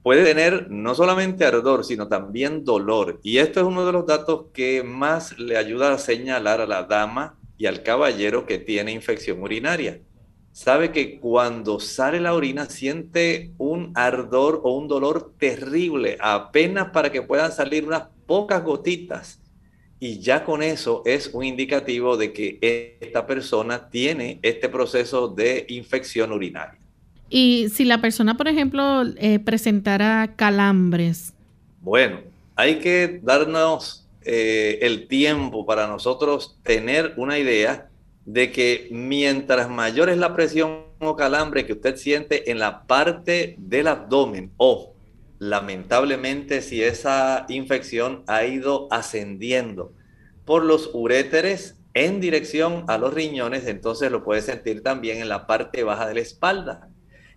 [0.04, 3.20] puede tener no solamente ardor, sino también dolor.
[3.24, 6.84] Y esto es uno de los datos que más le ayuda a señalar a la
[6.84, 10.02] dama y al caballero que tiene infección urinaria.
[10.52, 17.12] Sabe que cuando sale la orina siente un ardor o un dolor terrible, apenas para
[17.12, 19.40] que puedan salir unas pocas gotitas.
[20.00, 22.60] Y ya con eso es un indicativo de que
[23.02, 26.83] esta persona tiene este proceso de infección urinaria.
[27.36, 31.34] Y si la persona, por ejemplo, eh, presentara calambres.
[31.82, 32.20] Bueno,
[32.56, 37.90] hay que darnos eh, el tiempo para nosotros tener una idea
[38.28, 43.56] de que mientras mayor es la presión o calambre que usted siente en la parte
[43.58, 44.94] del abdomen o
[45.40, 49.92] lamentablemente si esa infección ha ido ascendiendo
[50.46, 55.48] por los uréteres en dirección a los riñones, entonces lo puede sentir también en la
[55.48, 56.90] parte baja de la espalda.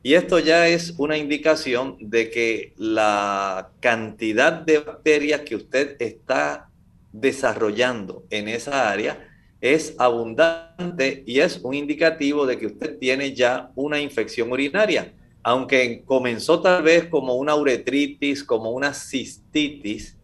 [0.07, 6.71] Y esto ya es una indicación de que la cantidad de bacterias que usted está
[7.11, 9.29] desarrollando en esa área
[9.61, 15.13] es abundante y es un indicativo de que usted tiene ya una infección urinaria.
[15.43, 20.17] Aunque comenzó tal vez como una uretritis, como una cistitis,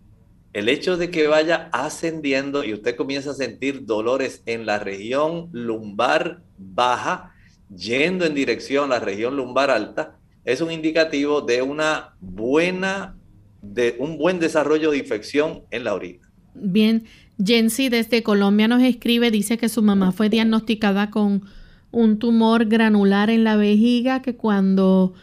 [0.52, 5.48] el hecho de que vaya ascendiendo y usted comienza a sentir dolores en la región
[5.50, 7.34] lumbar baja,
[7.76, 13.16] yendo en dirección a la región lumbar alta, es un indicativo de una buena,
[13.60, 16.30] de un buen desarrollo de infección en la orina.
[16.54, 17.04] Bien,
[17.42, 21.42] Jensi desde Colombia nos escribe, dice que su mamá fue diagnosticada con
[21.90, 25.14] un tumor granular en la vejiga que cuando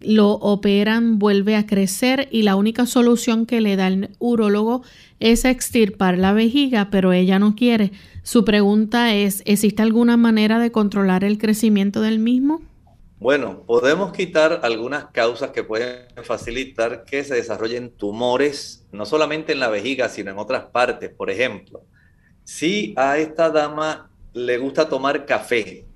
[0.00, 4.82] lo operan, vuelve a crecer y la única solución que le da el urólogo
[5.20, 7.92] es extirpar la vejiga, pero ella no quiere.
[8.22, 12.60] Su pregunta es, ¿existe alguna manera de controlar el crecimiento del mismo?
[13.18, 19.58] Bueno, podemos quitar algunas causas que pueden facilitar que se desarrollen tumores, no solamente en
[19.58, 21.10] la vejiga, sino en otras partes.
[21.10, 21.82] Por ejemplo,
[22.44, 25.87] si a esta dama le gusta tomar café,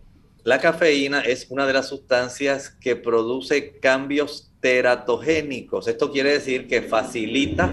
[0.45, 5.86] la cafeína es una de las sustancias que produce cambios teratogénicos.
[5.88, 7.72] Esto quiere decir que facilita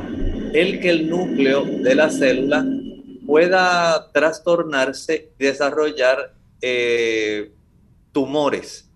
[0.53, 2.65] el que el núcleo de la célula
[3.25, 7.51] pueda trastornarse y desarrollar eh,
[8.11, 8.89] tumores.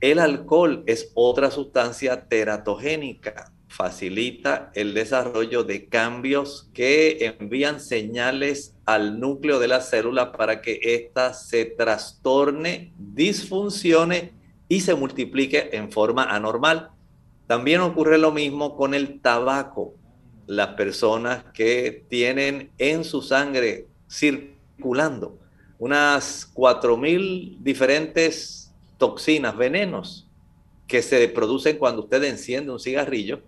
[0.00, 9.20] El alcohol es otra sustancia teratogénica facilita el desarrollo de cambios que envían señales al
[9.20, 14.32] núcleo de la célula para que ésta se trastorne, disfuncione
[14.68, 16.90] y se multiplique en forma anormal.
[17.46, 19.94] También ocurre lo mismo con el tabaco.
[20.48, 25.38] Las personas que tienen en su sangre circulando
[25.78, 30.26] unas 4.000 diferentes toxinas, venenos,
[30.88, 33.40] que se producen cuando usted enciende un cigarrillo,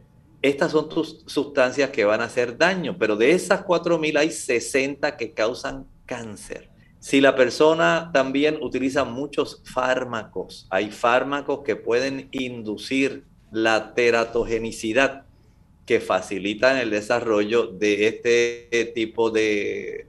[0.43, 5.17] estas son tus sustancias que van a hacer daño, pero de esas 4.000 hay 60
[5.17, 6.69] que causan cáncer.
[6.99, 15.25] Si la persona también utiliza muchos fármacos, hay fármacos que pueden inducir la teratogenicidad,
[15.87, 20.07] que facilitan el desarrollo de este tipo de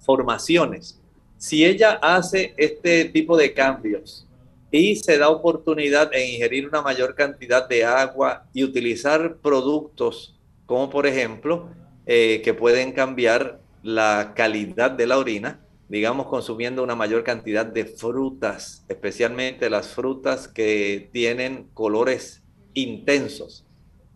[0.00, 1.00] formaciones.
[1.36, 4.25] Si ella hace este tipo de cambios
[4.70, 10.36] y se da oportunidad en ingerir una mayor cantidad de agua y utilizar productos
[10.66, 11.70] como por ejemplo
[12.06, 17.84] eh, que pueden cambiar la calidad de la orina, digamos consumiendo una mayor cantidad de
[17.84, 22.42] frutas, especialmente las frutas que tienen colores
[22.74, 23.64] intensos,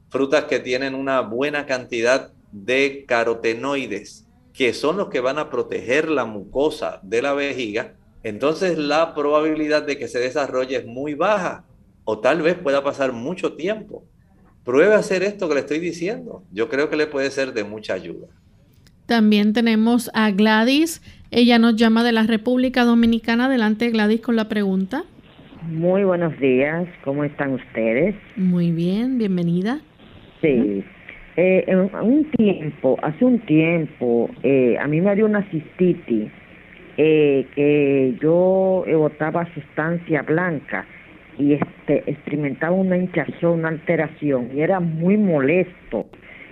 [0.08, 6.10] frutas que tienen una buena cantidad de carotenoides, que son los que van a proteger
[6.10, 11.64] la mucosa de la vejiga entonces la probabilidad de que se desarrolle es muy baja
[12.04, 14.04] o tal vez pueda pasar mucho tiempo.
[14.64, 16.42] Pruebe a hacer esto que le estoy diciendo.
[16.52, 18.26] Yo creo que le puede ser de mucha ayuda.
[19.06, 21.02] También tenemos a Gladys.
[21.30, 23.46] Ella nos llama de la República Dominicana.
[23.46, 25.04] Adelante, Gladys, con la pregunta.
[25.62, 26.86] Muy buenos días.
[27.04, 28.14] ¿Cómo están ustedes?
[28.36, 29.80] Muy bien, bienvenida.
[30.40, 30.84] Sí.
[31.36, 36.30] Eh, en un tiempo, hace un tiempo, eh, a mí me dio una cistitis
[37.02, 40.84] eh, que yo botaba sustancia blanca
[41.38, 46.04] y este experimentaba una hinchazón, una alteración y era muy molesto.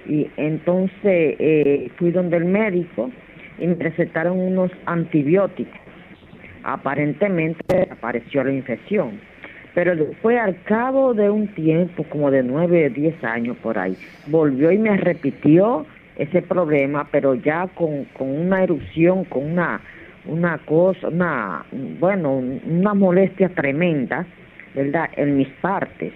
[0.07, 3.11] Y entonces eh, fui donde el médico
[3.59, 5.79] y me recetaron unos antibióticos.
[6.63, 9.21] Aparentemente apareció la infección.
[9.75, 13.95] Pero después, al cabo de un tiempo, como de nueve, diez años por ahí,
[14.29, 15.85] volvió y me repitió
[16.17, 19.83] ese problema, pero ya con, con una erupción, con una
[20.27, 21.65] una cosa, una,
[21.99, 24.27] bueno, una molestia tremenda,
[24.75, 26.13] ¿verdad?, en mis partes.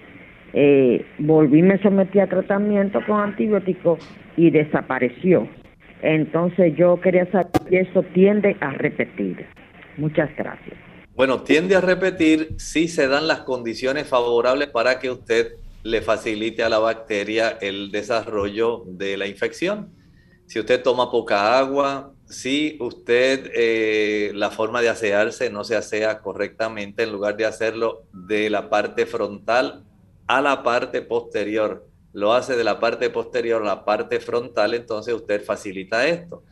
[0.53, 3.99] Eh, volví, me sometí a tratamiento con antibióticos
[4.37, 5.47] y desapareció.
[6.01, 9.45] Entonces yo quería saber si eso tiende a repetir.
[9.97, 10.77] Muchas gracias.
[11.15, 16.63] Bueno, tiende a repetir si se dan las condiciones favorables para que usted le facilite
[16.63, 19.89] a la bacteria el desarrollo de la infección.
[20.45, 26.19] Si usted toma poca agua, si usted eh, la forma de asearse no se asea
[26.19, 29.83] correctamente, en lugar de hacerlo de la parte frontal
[30.27, 35.13] a la parte posterior, lo hace de la parte posterior a la parte frontal, entonces
[35.13, 36.43] usted facilita esto.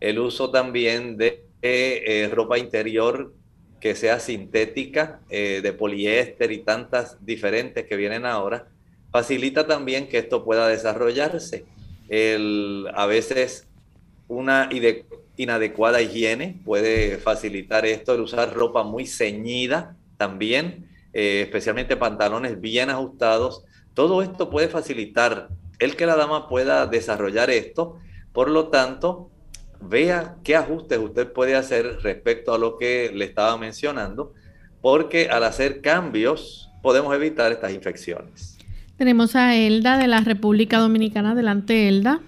[0.00, 3.32] El uso también de eh, ropa interior
[3.80, 8.68] que sea sintética, eh, de poliéster y tantas diferentes que vienen ahora,
[9.10, 11.64] facilita también que esto pueda desarrollarse.
[12.08, 13.68] El, a veces
[14.28, 14.68] una
[15.36, 22.90] inadecuada higiene puede facilitar esto, el usar ropa muy ceñida también, eh, especialmente pantalones bien
[22.90, 23.64] ajustados.
[23.94, 25.48] Todo esto puede facilitar
[25.78, 27.98] el que la dama pueda desarrollar esto.
[28.32, 29.30] Por lo tanto,
[29.80, 34.32] vea qué ajustes usted puede hacer respecto a lo que le estaba mencionando,
[34.80, 38.58] porque al hacer cambios podemos evitar estas infecciones.
[38.96, 41.32] Tenemos a Elda de la República Dominicana.
[41.32, 42.20] Adelante, Elda.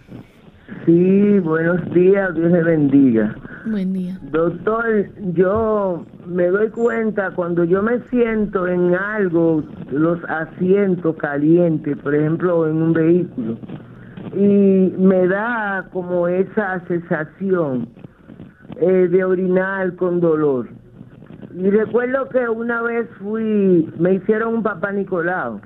[0.85, 3.35] Sí, buenos días, Dios le bendiga.
[3.67, 4.19] Buen día.
[4.31, 12.15] Doctor, yo me doy cuenta cuando yo me siento en algo, los asientos calientes, por
[12.15, 13.57] ejemplo, en un vehículo,
[14.35, 17.89] y me da como esa sensación
[18.77, 20.69] eh, de orinar con dolor.
[21.57, 25.61] Y recuerdo que una vez fui, me hicieron un papá Nicolau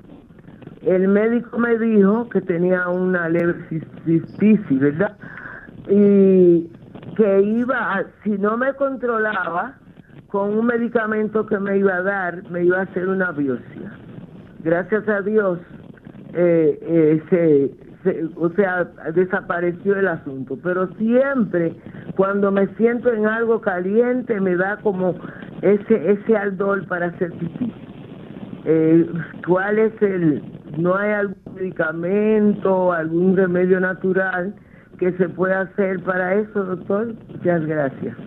[0.85, 3.55] el médico me dijo que tenía una leve
[4.05, 5.17] cistitis, ¿verdad?
[5.89, 6.69] Y
[7.15, 9.75] que iba, si no me controlaba,
[10.27, 13.91] con un medicamento que me iba a dar, me iba a hacer una biopsia.
[14.63, 15.59] Gracias a Dios,
[16.33, 20.57] eh, eh, se, o sea, desapareció el asunto.
[20.63, 21.75] Pero siempre,
[22.15, 25.15] cuando me siento en algo caliente, me da como
[25.61, 27.73] ese ese ardor para hacer pipí.
[28.65, 29.07] Eh,
[29.45, 30.41] ¿Cuál es el?
[30.77, 34.55] ¿No hay algún medicamento, algún remedio natural
[34.99, 37.15] que se pueda hacer para eso, doctor?
[37.27, 38.17] Muchas gracias.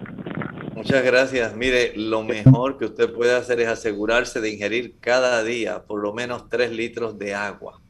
[0.75, 1.57] Muchas gracias.
[1.57, 6.13] Mire, lo mejor que usted puede hacer es asegurarse de ingerir cada día por lo
[6.13, 7.81] menos 3 litros de agua.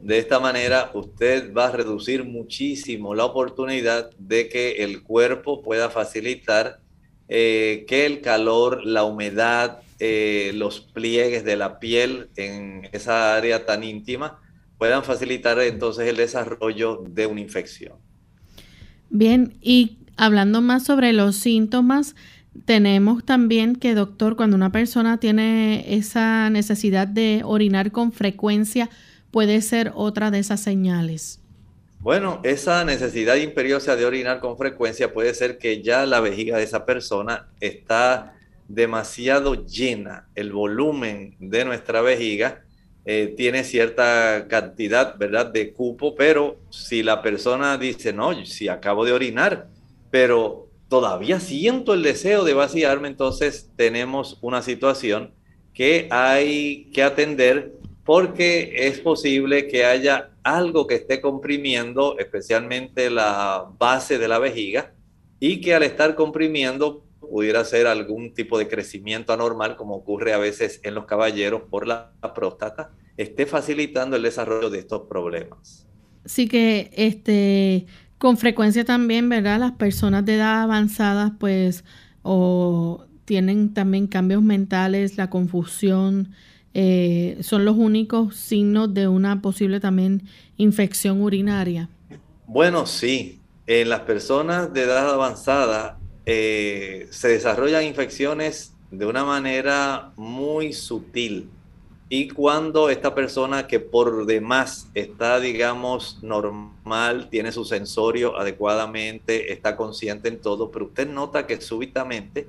[0.00, 5.88] De esta manera, usted va a reducir muchísimo la oportunidad de que el cuerpo pueda
[5.88, 6.80] facilitar
[7.28, 13.66] eh, que el calor, la humedad, eh, los pliegues de la piel en esa área
[13.66, 14.40] tan íntima
[14.78, 17.94] puedan facilitar entonces el desarrollo de una infección.
[19.10, 22.14] Bien, y hablando más sobre los síntomas,
[22.64, 28.90] tenemos también que, doctor, cuando una persona tiene esa necesidad de orinar con frecuencia,
[29.30, 31.40] puede ser otra de esas señales.
[32.00, 36.64] Bueno, esa necesidad imperiosa de orinar con frecuencia puede ser que ya la vejiga de
[36.64, 38.34] esa persona está
[38.68, 42.64] demasiado llena, el volumen de nuestra vejiga
[43.04, 49.04] eh, tiene cierta cantidad, ¿verdad?, de cupo, pero si la persona dice, no, si acabo
[49.04, 49.68] de orinar,
[50.10, 55.34] pero todavía siento el deseo de vaciarme, entonces tenemos una situación
[55.74, 57.72] que hay que atender
[58.04, 64.94] porque es posible que haya algo que esté comprimiendo, especialmente la base de la vejiga,
[65.40, 67.04] y que al estar comprimiendo
[67.34, 71.84] pudiera ser algún tipo de crecimiento anormal, como ocurre a veces en los caballeros por
[71.84, 75.84] la próstata, esté facilitando el desarrollo de estos problemas.
[76.24, 77.86] Sí que este
[78.18, 79.58] con frecuencia también, ¿verdad?
[79.58, 81.82] Las personas de edad avanzada, pues,
[82.22, 86.28] o tienen también cambios mentales, la confusión,
[86.72, 90.22] eh, son los únicos signos de una posible también
[90.56, 91.88] infección urinaria.
[92.46, 93.40] Bueno, sí.
[93.66, 101.48] En las personas de edad avanzada eh, se desarrollan infecciones de una manera muy sutil.
[102.08, 109.76] Y cuando esta persona que por demás está, digamos, normal, tiene su sensorio adecuadamente, está
[109.76, 112.46] consciente en todo, pero usted nota que súbitamente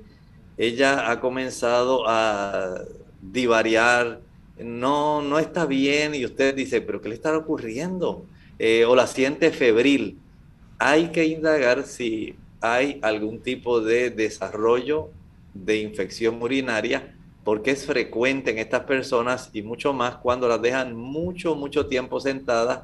[0.56, 2.82] ella ha comenzado a
[3.20, 4.20] divariar,
[4.58, 8.24] no, no está bien y usted dice, pero ¿qué le está ocurriendo?
[8.58, 10.18] Eh, o la siente febril.
[10.78, 15.10] Hay que indagar si hay algún tipo de desarrollo
[15.54, 20.96] de infección urinaria porque es frecuente en estas personas y mucho más cuando las dejan
[20.96, 22.80] mucho, mucho tiempo sentadas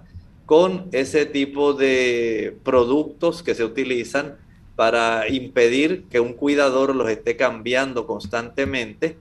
[0.47, 4.37] con ese tipo de productos que se utilizan
[4.77, 9.17] para impedir que un cuidador los esté cambiando constantemente.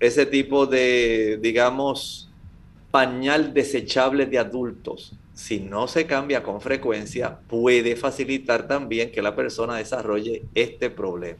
[0.00, 2.30] Ese tipo de, digamos,
[2.90, 9.34] pañal desechable de adultos, si no se cambia con frecuencia, puede facilitar también que la
[9.34, 11.38] persona desarrolle este problema.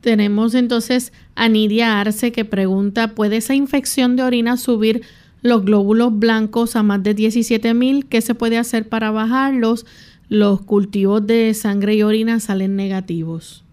[0.00, 5.02] Tenemos entonces a Nidia Arce que pregunta, ¿puede esa infección de orina subir
[5.42, 8.06] los glóbulos blancos a más de 17 mil?
[8.06, 9.86] ¿Qué se puede hacer para bajarlos?
[10.28, 13.64] Los cultivos de sangre y orina salen negativos.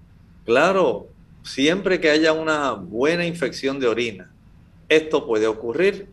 [0.46, 1.08] Claro,
[1.44, 4.32] siempre que haya una buena infección de orina,
[4.90, 6.08] esto puede ocurrir.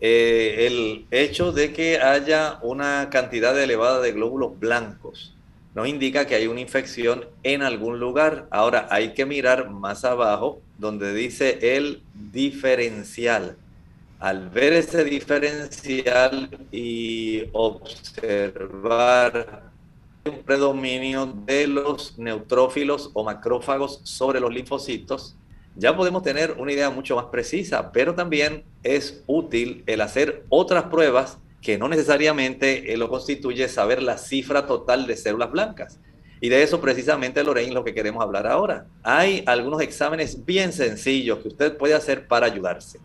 [0.00, 5.34] Eh, el hecho de que haya una cantidad elevada de glóbulos blancos
[5.74, 8.46] nos indica que hay una infección en algún lugar.
[8.50, 13.56] Ahora hay que mirar más abajo donde dice el diferencial.
[14.18, 18.42] Al ver ese diferencial y observar
[20.24, 25.36] un predominio de los neutrófilos o macrófagos sobre los linfocitos,
[25.76, 30.84] ya podemos tener una idea mucho más precisa, pero también es útil el hacer otras
[30.84, 35.98] pruebas que no necesariamente eh, lo constituye saber la cifra total de células blancas.
[36.40, 38.86] Y de eso precisamente, Lorraine, lo que queremos hablar ahora.
[39.02, 42.98] Hay algunos exámenes bien sencillos que usted puede hacer para ayudarse.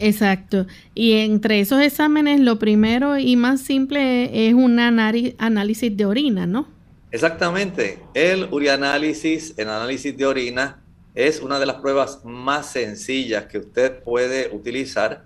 [0.00, 0.66] Exacto.
[0.94, 6.66] Y entre esos exámenes, lo primero y más simple es un análisis de orina, ¿no?
[7.12, 8.00] Exactamente.
[8.14, 10.81] El urianálisis, el análisis de orina,
[11.14, 15.24] es una de las pruebas más sencillas que usted puede utilizar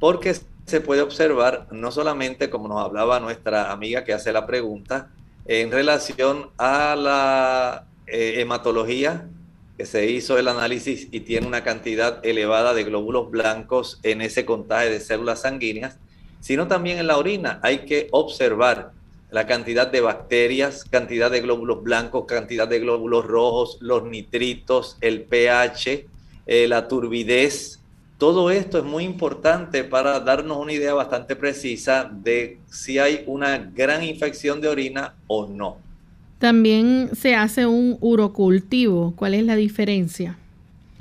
[0.00, 0.34] porque
[0.66, 5.10] se puede observar no solamente, como nos hablaba nuestra amiga que hace la pregunta,
[5.46, 9.28] en relación a la eh, hematología,
[9.78, 14.44] que se hizo el análisis y tiene una cantidad elevada de glóbulos blancos en ese
[14.44, 15.98] contagio de células sanguíneas,
[16.40, 17.60] sino también en la orina.
[17.62, 18.92] Hay que observar
[19.30, 25.22] la cantidad de bacterias, cantidad de glóbulos blancos, cantidad de glóbulos rojos, los nitritos, el
[25.22, 26.06] pH,
[26.46, 27.80] eh, la turbidez.
[28.16, 33.58] Todo esto es muy importante para darnos una idea bastante precisa de si hay una
[33.58, 35.76] gran infección de orina o no.
[36.38, 39.12] También se hace un urocultivo.
[39.16, 40.38] ¿Cuál es la diferencia?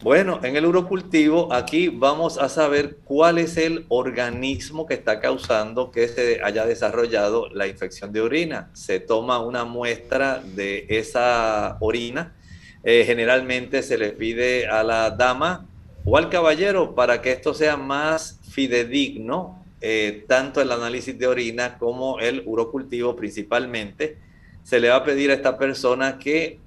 [0.04, 5.90] Bueno, en el urocultivo aquí vamos a saber cuál es el organismo que está causando
[5.90, 8.70] que se haya desarrollado la infección de orina.
[8.74, 12.36] Se toma una muestra de esa orina.
[12.84, 15.66] Eh, generalmente se le pide a la dama
[16.06, 21.80] o al caballero para que esto sea más fidedigno, eh, tanto el análisis de orina
[21.80, 24.20] como el urocultivo principalmente.
[24.62, 26.60] Se le va a pedir a esta persona que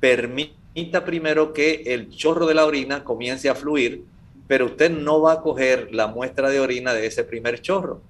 [0.00, 4.02] permita Necesita primero que el chorro de la orina comience a fluir,
[4.48, 8.02] pero usted no va a coger la muestra de orina de ese primer chorro.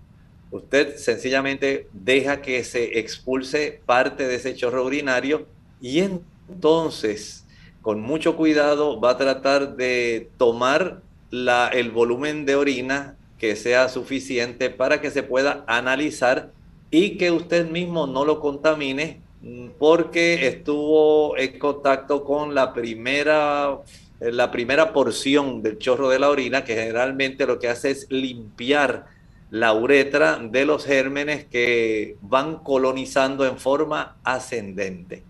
[0.51, 5.47] Usted sencillamente deja que se expulse parte de ese chorro urinario
[5.79, 7.45] y entonces,
[7.83, 13.91] con mucho cuidado, va a tratar de tomar la, el volumen de orina que sea
[13.91, 16.51] suficiente para que se pueda analizar
[16.91, 19.21] y que usted mismo no lo contamine
[19.79, 23.79] porque estuvo en contacto con la primera,
[24.21, 29.07] la primera porción del chorro de la orina, que generalmente lo que hace es limpiar
[29.51, 35.23] la uretra de los gérmenes que van colonizando en forma ascendente.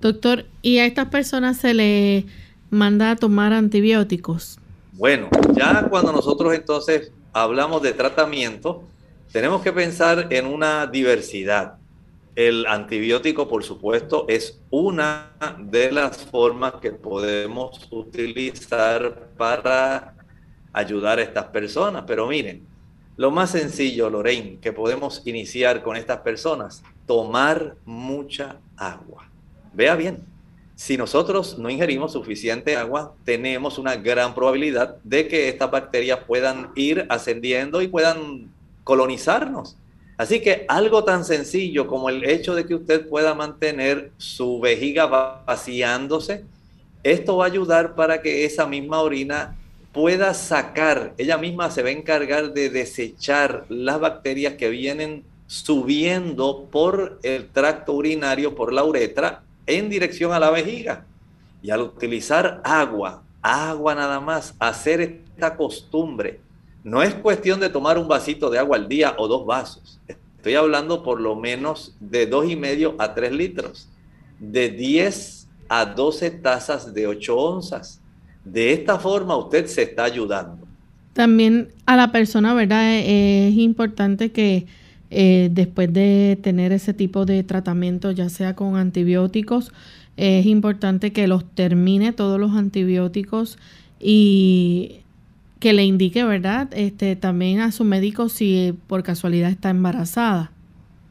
[0.00, 2.24] Doctor, ¿y a estas personas se les
[2.70, 4.58] manda a tomar antibióticos?
[4.92, 8.84] Bueno, ya cuando nosotros entonces hablamos de tratamiento,
[9.32, 11.74] tenemos que pensar en una diversidad.
[12.36, 20.14] El antibiótico, por supuesto, es una de las formas que podemos utilizar para
[20.70, 22.04] ayudar a estas personas.
[22.06, 22.66] Pero miren,
[23.16, 29.30] lo más sencillo, Lorraine, que podemos iniciar con estas personas, tomar mucha agua.
[29.72, 30.22] Vea bien,
[30.74, 36.70] si nosotros no ingerimos suficiente agua, tenemos una gran probabilidad de que estas bacterias puedan
[36.76, 38.50] ir ascendiendo y puedan
[38.84, 39.78] colonizarnos.
[40.16, 45.06] Así que algo tan sencillo como el hecho de que usted pueda mantener su vejiga
[45.06, 46.44] vaciándose,
[47.02, 49.56] esto va a ayudar para que esa misma orina
[49.92, 56.66] pueda sacar, ella misma se va a encargar de desechar las bacterias que vienen subiendo
[56.70, 61.04] por el tracto urinario, por la uretra, en dirección a la vejiga.
[61.62, 66.40] Y al utilizar agua, agua nada más, hacer esta costumbre
[66.86, 69.98] no es cuestión de tomar un vasito de agua al día o dos vasos.
[70.06, 73.88] Estoy hablando por lo menos de dos y medio a tres litros,
[74.38, 78.00] de 10 a 12 tazas de 8 onzas.
[78.44, 80.64] De esta forma usted se está ayudando.
[81.12, 83.00] También a la persona, ¿verdad?
[83.00, 84.66] Es importante que
[85.10, 89.72] eh, después de tener ese tipo de tratamiento, ya sea con antibióticos,
[90.16, 93.58] es importante que los termine todos los antibióticos
[93.98, 95.00] y
[95.58, 96.68] que le indique, ¿verdad?
[96.72, 100.52] Este, también a su médico si por casualidad está embarazada.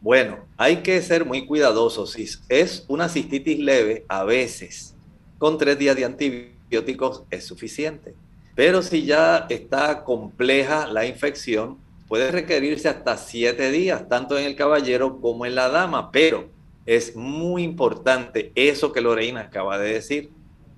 [0.02, 2.12] Bueno, hay que ser muy cuidadosos.
[2.12, 4.96] Si es una cistitis leve, a veces
[5.39, 8.14] con tres días de antibióticos es suficiente.
[8.56, 11.78] Pero si ya está compleja la infección,
[12.08, 16.12] puede requerirse hasta siete días, tanto en el caballero como en la dama.
[16.12, 16.50] Pero
[16.86, 20.30] es muy importante eso que Lorena acaba de decir.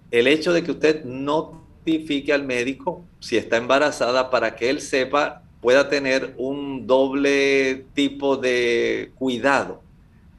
[0.09, 4.81] El hecho de que usted no notifique al médico si está embarazada para que él
[4.81, 9.81] sepa, pueda tener un doble tipo de cuidado.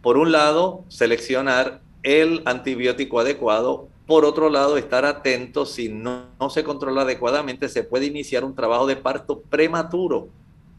[0.03, 3.89] Por un lado, seleccionar el antibiótico adecuado.
[4.07, 8.55] Por otro lado, estar atento si no, no se controla adecuadamente, se puede iniciar un
[8.55, 10.29] trabajo de parto prematuro.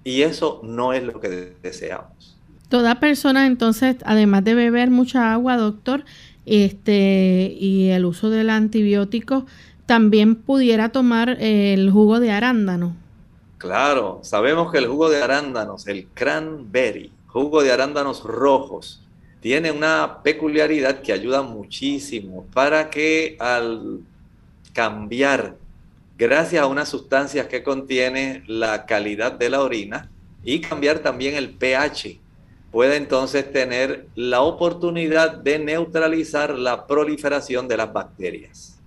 [0.04, 2.38] Y eso no es lo que deseamos.
[2.70, 6.06] Toda persona entonces, además de beber mucha agua, doctor,
[6.46, 9.46] este, y el uso del antibiótico,
[9.90, 12.96] también pudiera tomar eh, el jugo de arándano.
[13.58, 19.02] Claro, sabemos que el jugo de arándanos, el cranberry, jugo de arándanos rojos,
[19.40, 24.02] tiene una peculiaridad que ayuda muchísimo para que al
[24.74, 25.56] cambiar,
[26.20, 30.12] gracias a unas sustancias que contiene la calidad de la orina
[30.44, 32.20] y cambiar también el pH,
[32.72, 38.79] pueda entonces tener la oportunidad de neutralizar la proliferación de las bacterias.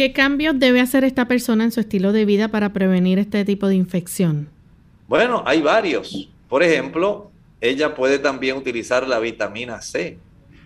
[0.00, 3.68] ¿Qué cambios debe hacer esta persona en su estilo de vida para prevenir este tipo
[3.68, 4.48] de infección?
[5.06, 6.30] Bueno, hay varios.
[6.48, 7.30] Por ejemplo,
[7.60, 10.16] ella puede también utilizar la vitamina C.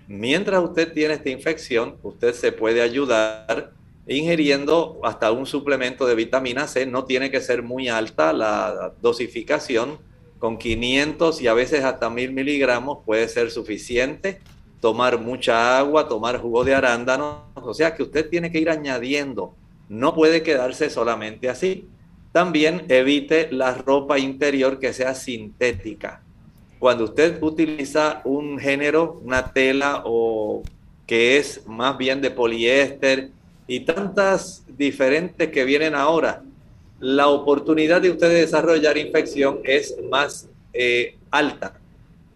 [0.06, 3.72] Mientras usted tiene esta infección, usted se puede ayudar
[4.06, 6.86] ingiriendo hasta un suplemento de vitamina C.
[6.86, 9.98] No tiene que ser muy alta la dosificación,
[10.38, 14.40] Con 500 y a veces hasta 1000 miligramos puede ser suficiente.
[14.84, 17.36] Tomar mucha agua, tomar jugo de arándanos.
[17.54, 19.54] O sea que usted tiene que ir añadiendo.
[19.88, 21.88] No puede quedarse solamente así.
[22.32, 26.20] También evite la ropa interior que sea sintética.
[26.78, 30.62] Cuando usted utiliza un género, una tela o
[31.06, 33.30] que es más bien de poliéster
[33.66, 36.42] y tantas diferentes que vienen ahora,
[37.00, 41.80] la oportunidad de usted desarrollar infección es más eh, alta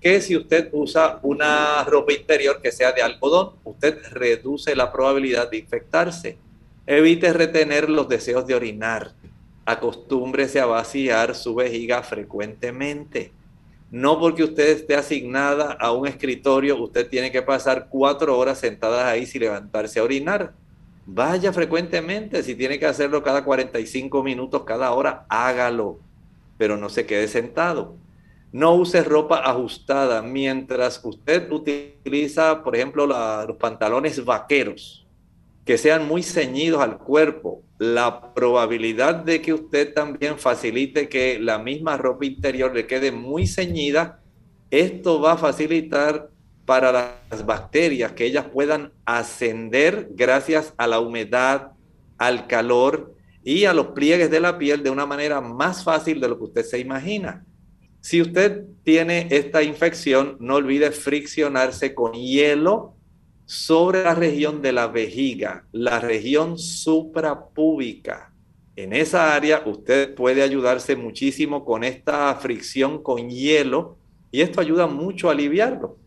[0.01, 3.55] que si usted usa una ropa interior que sea de algodón.
[3.65, 6.39] Usted reduce la probabilidad de infectarse.
[6.87, 9.13] Evite retener los deseos de orinar.
[9.65, 13.33] Acostúmbrese a vaciar su vejiga frecuentemente.
[13.91, 19.09] No porque usted esté asignada a un escritorio, usted tiene que pasar cuatro horas sentada
[19.09, 20.53] ahí sin levantarse a orinar.
[21.07, 25.99] Vaya frecuentemente, si tiene que hacerlo cada 45 minutos, cada hora, hágalo,
[26.59, 27.97] pero no se quede sentado.
[28.51, 35.07] No use ropa ajustada mientras usted utiliza, por ejemplo, los pantalones vaqueros,
[35.67, 37.63] que sean muy ceñidos al cuerpo.
[37.79, 43.47] La probabilidad de que usted también facilite que la misma ropa interior le quede muy
[43.47, 44.21] ceñida,
[44.71, 46.31] esto va a facilitar
[46.65, 51.73] para las bacterias, que ellas puedan ascender gracias a la humedad,
[52.19, 56.29] al calor y a los pliegues de la piel de una manera más fácil de
[56.29, 57.47] lo que usted se imagina.
[58.09, 62.95] Si usted tiene esta infección, no olvide friccionarse con hielo
[63.45, 68.33] sobre la región de la vejiga, la región suprapúbica.
[68.77, 73.99] En esa área usted puede ayudarse muchísimo con esta fricción con hielo
[74.31, 75.99] y esto ayuda mucho a aliviarlo.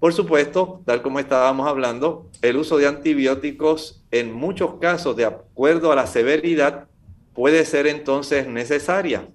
[0.00, 5.92] Por supuesto, tal como estábamos hablando, el uso de antibióticos en muchos casos, de acuerdo
[5.92, 6.88] a la severidad,
[7.32, 9.28] puede ser entonces necesaria.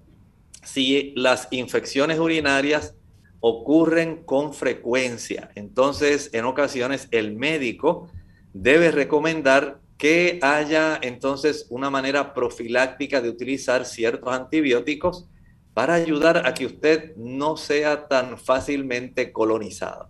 [0.62, 2.96] Si las infecciones urinarias
[3.40, 8.08] ocurren con frecuencia, entonces en ocasiones el médico
[8.52, 15.28] debe recomendar que haya entonces una manera profiláctica de utilizar ciertos antibióticos
[15.74, 20.08] para ayudar a que usted no sea tan fácilmente colonizado.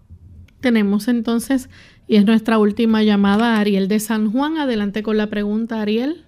[0.61, 1.71] Tenemos entonces,
[2.07, 4.59] y es nuestra última llamada, Ariel de San Juan.
[4.59, 6.25] Adelante con la pregunta, Ariel.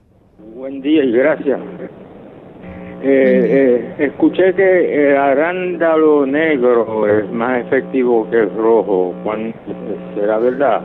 [0.55, 1.61] Buen día y gracias.
[3.05, 9.13] Eh, eh, escuché que el arándalo negro es más efectivo que el rojo.
[10.15, 10.83] ¿Será verdad?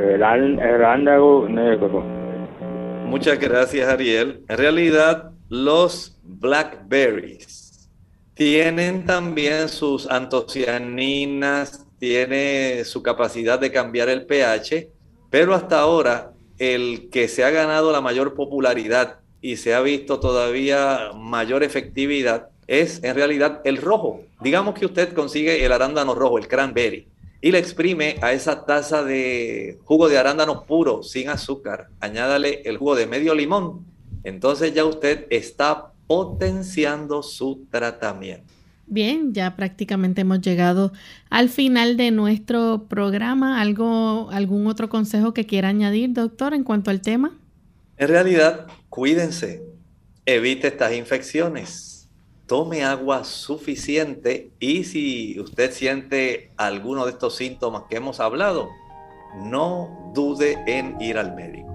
[0.00, 2.02] El arándalo negro.
[3.04, 4.40] Muchas gracias, Ariel.
[4.48, 7.90] En realidad, los blackberries
[8.32, 14.88] tienen también sus antocianinas, tiene su capacidad de cambiar el pH,
[15.28, 20.20] pero hasta ahora el que se ha ganado la mayor popularidad y se ha visto
[20.20, 24.22] todavía mayor efectividad es en realidad el rojo.
[24.40, 27.06] Digamos que usted consigue el arándano rojo, el cranberry,
[27.40, 31.88] y le exprime a esa taza de jugo de arándano puro, sin azúcar.
[32.00, 33.84] Añádale el jugo de medio limón.
[34.22, 38.44] Entonces ya usted está potenciando su tratamiento.
[38.86, 40.92] Bien, ya prácticamente hemos llegado
[41.30, 43.60] al final de nuestro programa.
[43.60, 47.32] ¿Algo, ¿Algún otro consejo que quiera añadir, doctor, en cuanto al tema?
[47.96, 49.62] En realidad, cuídense,
[50.26, 52.10] evite estas infecciones,
[52.46, 58.68] tome agua suficiente y si usted siente alguno de estos síntomas que hemos hablado,
[59.44, 61.72] no dude en ir al médico.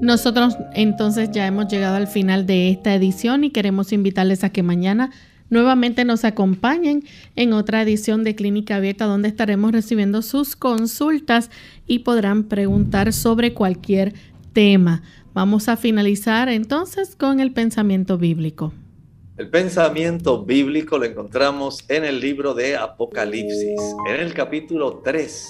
[0.00, 4.62] Nosotros entonces ya hemos llegado al final de esta edición y queremos invitarles a que
[4.62, 5.10] mañana
[5.50, 7.02] nuevamente nos acompañen
[7.34, 11.50] en otra edición de Clínica Abierta donde estaremos recibiendo sus consultas
[11.88, 14.14] y podrán preguntar sobre cualquier
[14.52, 15.02] tema.
[15.34, 18.72] Vamos a finalizar entonces con el pensamiento bíblico.
[19.36, 25.46] El pensamiento bíblico lo encontramos en el libro de Apocalipsis, en el capítulo 3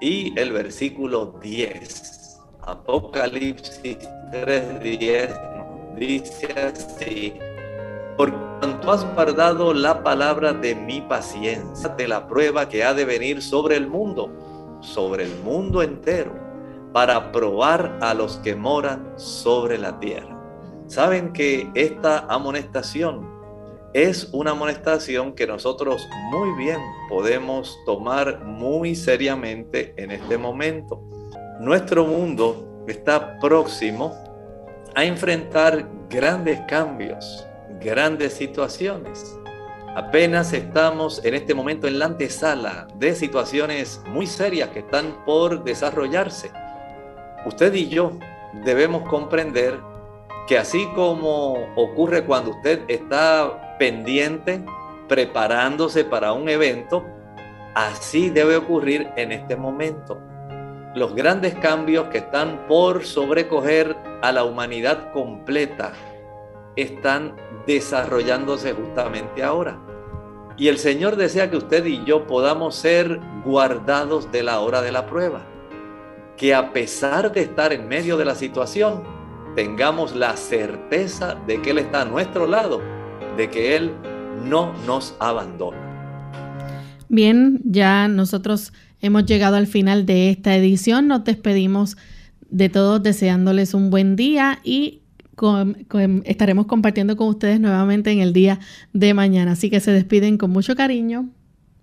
[0.00, 2.38] y el versículo 10.
[2.60, 3.96] Apocalipsis
[4.32, 7.32] 3:10 dice así
[8.20, 13.06] por cuanto has guardado la palabra de mi paciencia, de la prueba que ha de
[13.06, 14.30] venir sobre el mundo,
[14.82, 16.30] sobre el mundo entero,
[16.92, 20.36] para probar a los que moran sobre la tierra.
[20.86, 23.28] Saben que esta amonestación
[23.92, 31.02] es una amonestación que nosotros muy bien podemos tomar muy seriamente en este momento.
[31.60, 34.14] Nuestro mundo está próximo
[34.94, 37.46] a enfrentar grandes cambios
[37.80, 39.36] grandes situaciones.
[39.96, 45.64] Apenas estamos en este momento en la antesala de situaciones muy serias que están por
[45.64, 46.50] desarrollarse.
[47.46, 48.12] Usted y yo
[48.64, 49.78] debemos comprender
[50.46, 54.64] que así como ocurre cuando usted está pendiente
[55.08, 57.04] preparándose para un evento,
[57.74, 60.18] así debe ocurrir en este momento.
[60.94, 65.92] Los grandes cambios que están por sobrecoger a la humanidad completa
[66.76, 67.36] están
[67.66, 69.78] desarrollándose justamente ahora.
[70.56, 74.92] Y el Señor desea que usted y yo podamos ser guardados de la hora de
[74.92, 75.42] la prueba.
[76.40, 79.02] Que a pesar de estar en medio de la situación,
[79.54, 82.80] tengamos la certeza de que Él está a nuestro lado,
[83.36, 83.90] de que Él
[84.48, 85.76] no nos abandona.
[87.10, 88.72] Bien, ya nosotros
[89.02, 91.08] hemos llegado al final de esta edición.
[91.08, 91.98] Nos despedimos
[92.48, 95.02] de todos deseándoles un buen día y
[96.24, 98.60] estaremos compartiendo con ustedes nuevamente en el día
[98.94, 99.52] de mañana.
[99.52, 101.28] Así que se despiden con mucho cariño.